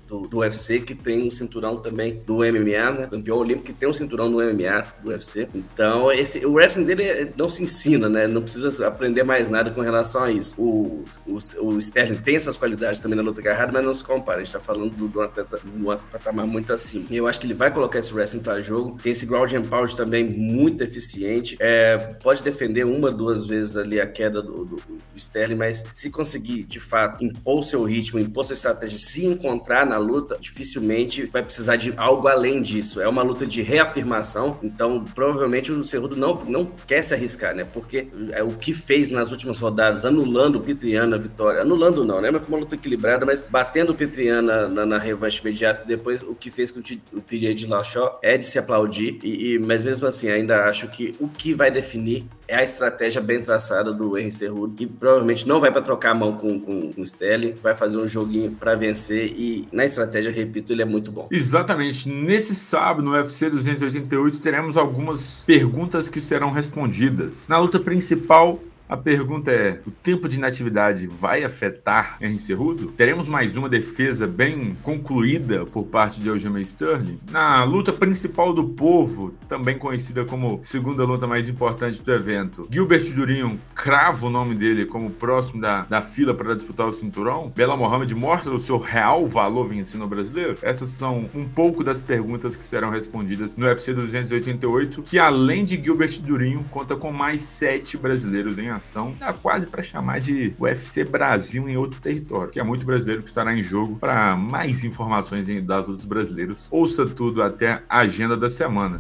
do, 0.08 0.28
do 0.28 0.38
UFC 0.38 0.80
que 0.80 0.94
tem 0.94 1.28
um 1.28 1.32
cinturão 1.32 1.78
também 1.78 2.22
do 2.28 2.36
MMA, 2.36 2.92
né? 2.92 3.08
Campeão 3.10 3.38
olímpico 3.38 3.66
que 3.66 3.74
tem 3.74 3.90
um 3.90 3.94
cinturão 3.94 4.30
no 4.30 4.38
MMA 4.38 4.86
do 5.04 5.10
UFC. 5.10 5.48
Então, 5.56 6.12
esse, 6.12 6.46
o 6.46 6.54
wrestling 6.54 6.86
dele 6.86 7.23
não 7.38 7.50
se 7.50 7.64
ensina, 7.64 8.10
né? 8.10 8.28
Não 8.28 8.42
precisa 8.42 8.88
aprender 8.88 9.24
mais 9.24 9.50
nada 9.50 9.70
com 9.72 9.82
relação 9.82 10.24
a 10.24 10.32
isso. 10.32 10.60
O, 10.60 11.06
o, 11.28 11.38
o 11.66 11.80
Sterling 11.80 12.18
tem 12.18 12.40
suas 12.40 12.58
qualidades 12.58 13.00
também 13.00 13.18
na 13.18 13.24
luta 13.24 13.42
agarrada, 13.42 13.72
mas 13.72 13.84
não 13.84 13.94
se 13.94 14.04
compara. 14.04 14.42
A 14.42 14.44
gente 14.44 14.54
tá 14.54 14.60
falando 14.60 14.96
de 14.96 15.04
um 15.04 15.98
patamar 16.12 16.46
muito 16.46 16.72
acima. 16.74 17.06
Eu 17.12 17.28
acho 17.28 17.40
que 17.40 17.46
ele 17.46 17.54
vai 17.54 17.72
colocar 17.72 18.00
esse 18.00 18.14
wrestling 18.14 18.42
para 18.42 18.62
jogo. 18.62 18.98
Tem 19.02 19.12
esse 19.12 19.26
ground 19.26 19.52
and 19.54 19.64
pound 19.64 19.96
também 19.96 20.24
muito 20.24 20.84
eficiente. 20.84 21.56
É, 21.60 21.98
pode 22.22 22.44
defender 22.44 22.86
uma, 22.86 23.12
duas 23.12 23.46
vezes 23.46 23.78
ali 23.78 24.00
a 24.00 24.08
queda 24.08 24.42
do, 24.42 24.66
do, 24.66 24.76
do 24.76 25.02
Sterling, 25.16 25.56
mas 25.56 25.84
se 25.94 26.10
conseguir, 26.10 26.64
de 26.64 26.80
fato, 26.80 27.24
impor 27.24 27.60
o 27.60 27.64
seu 27.64 27.84
ritmo, 27.84 28.20
impor 28.20 28.44
sua 28.44 28.54
estratégia, 28.54 28.98
se 28.98 29.26
encontrar 29.26 29.86
na 29.86 29.98
luta, 29.98 30.38
dificilmente 30.40 31.26
vai 31.26 31.44
precisar 31.44 31.76
de 31.76 31.94
algo 31.98 32.28
além 32.28 32.62
disso. 32.62 33.02
É 33.02 33.08
uma 33.08 33.24
luta 33.24 33.46
de 33.46 33.62
reafirmação, 33.62 34.58
então 34.64 35.04
provavelmente 35.04 35.72
o 35.72 35.84
Cerrudo 35.84 36.16
não, 36.16 36.36
não 36.46 36.66
quer 36.66 37.02
se 37.02 37.13
arriscar, 37.14 37.56
né? 37.56 37.64
Porque 37.64 38.08
é 38.32 38.44
o 38.44 38.50
que 38.50 38.74
fez 38.74 39.10
nas 39.10 39.32
últimas 39.32 39.60
rodadas, 39.60 40.06
anulando 40.06 40.58
o 40.58 40.62
Pitriana 40.62 41.16
a 41.16 41.20
vitória. 41.20 41.62
Anulando 41.62 42.04
não, 42.04 42.22
né? 42.22 42.32
Mas 42.32 42.44
foi 42.44 42.54
uma 42.54 42.60
luta 42.60 42.76
equilibrada, 42.76 43.26
mas 43.26 43.42
batendo 43.42 43.92
o 43.92 43.96
Pitriana 43.96 44.68
na, 44.68 44.86
na 44.86 44.98
revanche 44.98 45.42
imediata, 45.42 45.84
depois 45.86 46.22
o 46.22 46.36
que 46.36 46.50
fez 46.50 46.72
com 46.72 46.80
o 46.80 47.22
TJ 47.22 47.54
de 47.54 47.68
Lachó 47.68 48.20
é 48.22 48.38
de 48.38 48.46
se 48.46 48.60
aplaudir, 48.60 49.20
e, 49.24 49.54
e, 49.54 49.60
mas 49.60 49.84
mesmo 49.84 50.08
assim, 50.08 50.30
ainda 50.30 50.66
acho 50.66 50.88
que 50.88 51.16
o 51.20 51.28
que 51.28 51.54
vai 51.54 51.72
definir 51.72 52.26
é 52.48 52.56
a 52.56 52.64
estratégia 52.64 53.22
bem 53.22 53.42
traçada 53.42 53.92
do 53.92 54.18
Henry 54.18 54.32
Cerrudo, 54.32 54.76
que 54.76 54.86
provavelmente 54.86 55.48
não 55.48 55.60
vai 55.60 55.72
para 55.72 55.82
trocar 55.82 56.12
a 56.12 56.14
mão 56.14 56.34
com, 56.34 56.60
com, 56.60 56.92
com 56.94 57.02
o 57.02 57.04
Sterling, 57.04 57.54
vai 57.62 57.76
fazer 57.76 57.98
um 57.98 58.08
joguinho 58.08 58.52
para 58.52 58.76
vencer 58.76 59.34
e 59.36 59.68
na 59.72 59.86
estratégia, 59.86 60.32
repito, 60.32 60.74
ele 60.74 60.82
é 60.82 60.86
muito 60.86 61.12
bom. 61.12 61.28
Exatamente. 61.32 62.10
Nesse 62.10 62.56
sábado, 62.56 63.04
no 63.04 63.12
UFC 63.12 63.50
288, 63.50 64.40
teremos 64.40 64.78
algumas 64.78 65.44
perguntas 65.46 66.10
que 66.10 66.20
serão 66.20 66.52
respondidas. 66.52 67.48
Na 67.48 67.58
luta 67.58 67.80
principal, 67.80 68.60
a 68.94 68.98
pergunta 68.98 69.50
é: 69.50 69.80
o 69.88 69.92
tempo 69.92 70.30
de 70.30 70.38
inatividade 70.38 71.08
vai 71.08 71.44
afetar 71.44 72.18
Henry 72.22 72.38
Cerrudo? 72.38 72.92
Teremos 72.92 73.28
mais 73.28 73.58
uma 73.58 73.68
defesa 73.68 74.28
bem 74.28 74.78
concluída 74.84 75.66
por 75.66 75.86
parte 75.86 76.22
de 76.22 76.30
Aljamain 76.30 76.62
Sterling? 76.62 77.18
Na 77.32 77.64
luta 77.64 77.92
principal 77.92 78.54
do 78.54 78.70
povo, 78.70 79.34
também 79.50 79.80
conhecida 79.80 80.24
como 80.26 80.60
segunda 80.62 81.04
luta 81.06 81.26
mais 81.26 81.50
importante 81.50 82.04
do 82.04 82.14
evento, 82.14 82.68
Gilbert 82.70 83.12
Durinho 83.12 83.60
crava 83.74 84.28
o 84.28 84.30
nome 84.30 84.54
dele 84.54 84.86
como 84.86 85.10
próximo 85.10 85.60
da, 85.60 85.82
da 85.86 86.04
fila 86.04 86.36
para 86.36 86.54
disputar 86.54 86.88
o 86.88 86.94
cinturão? 86.94 87.52
Bela 87.56 87.76
Mohamed 87.76 88.14
mostra 88.14 88.54
o 88.54 88.60
seu 88.60 88.78
real 88.78 89.26
valor 89.26 89.70
vencendo 89.70 90.06
o 90.06 90.08
brasileiro? 90.08 90.60
Essas 90.62 90.90
são 90.90 91.28
um 91.34 91.46
pouco 91.50 91.84
das 91.84 92.04
perguntas 92.04 92.56
que 92.56 92.64
serão 92.64 92.92
respondidas 92.92 93.58
no 93.58 93.66
UFC 93.66 93.92
288, 93.92 95.02
que 95.02 95.18
além 95.18 95.66
de 95.66 95.84
Gilbert 95.84 96.22
Durinho, 96.22 96.64
conta 96.70 96.96
com 96.96 97.12
mais 97.12 97.42
sete 97.42 97.98
brasileiros 97.98 98.60
em 98.60 98.70
ação 98.70 98.83
premiação, 98.84 99.16
dá 99.18 99.34
quase 99.34 99.68
para 99.68 99.82
chamar 99.82 100.20
de 100.20 100.54
UFC 100.60 101.04
Brasil 101.06 101.68
em 101.70 101.78
outro 101.78 102.02
território, 102.02 102.52
que 102.52 102.60
é 102.60 102.64
muito 102.64 102.86
brasileiro 102.86 103.24
que 103.24 103.30
estará 103.30 103.56
em 103.56 103.64
jogo. 103.64 103.96
Para 103.96 104.36
mais 104.36 104.84
informações 104.84 105.48
das 105.66 105.88
lutas 105.88 106.06
brasileiros, 106.06 106.68
ouça 106.72 107.06
tudo 107.06 107.42
até 107.42 107.82
a 107.88 108.00
agenda 108.00 108.36
da 108.36 108.50
semana. 108.50 109.00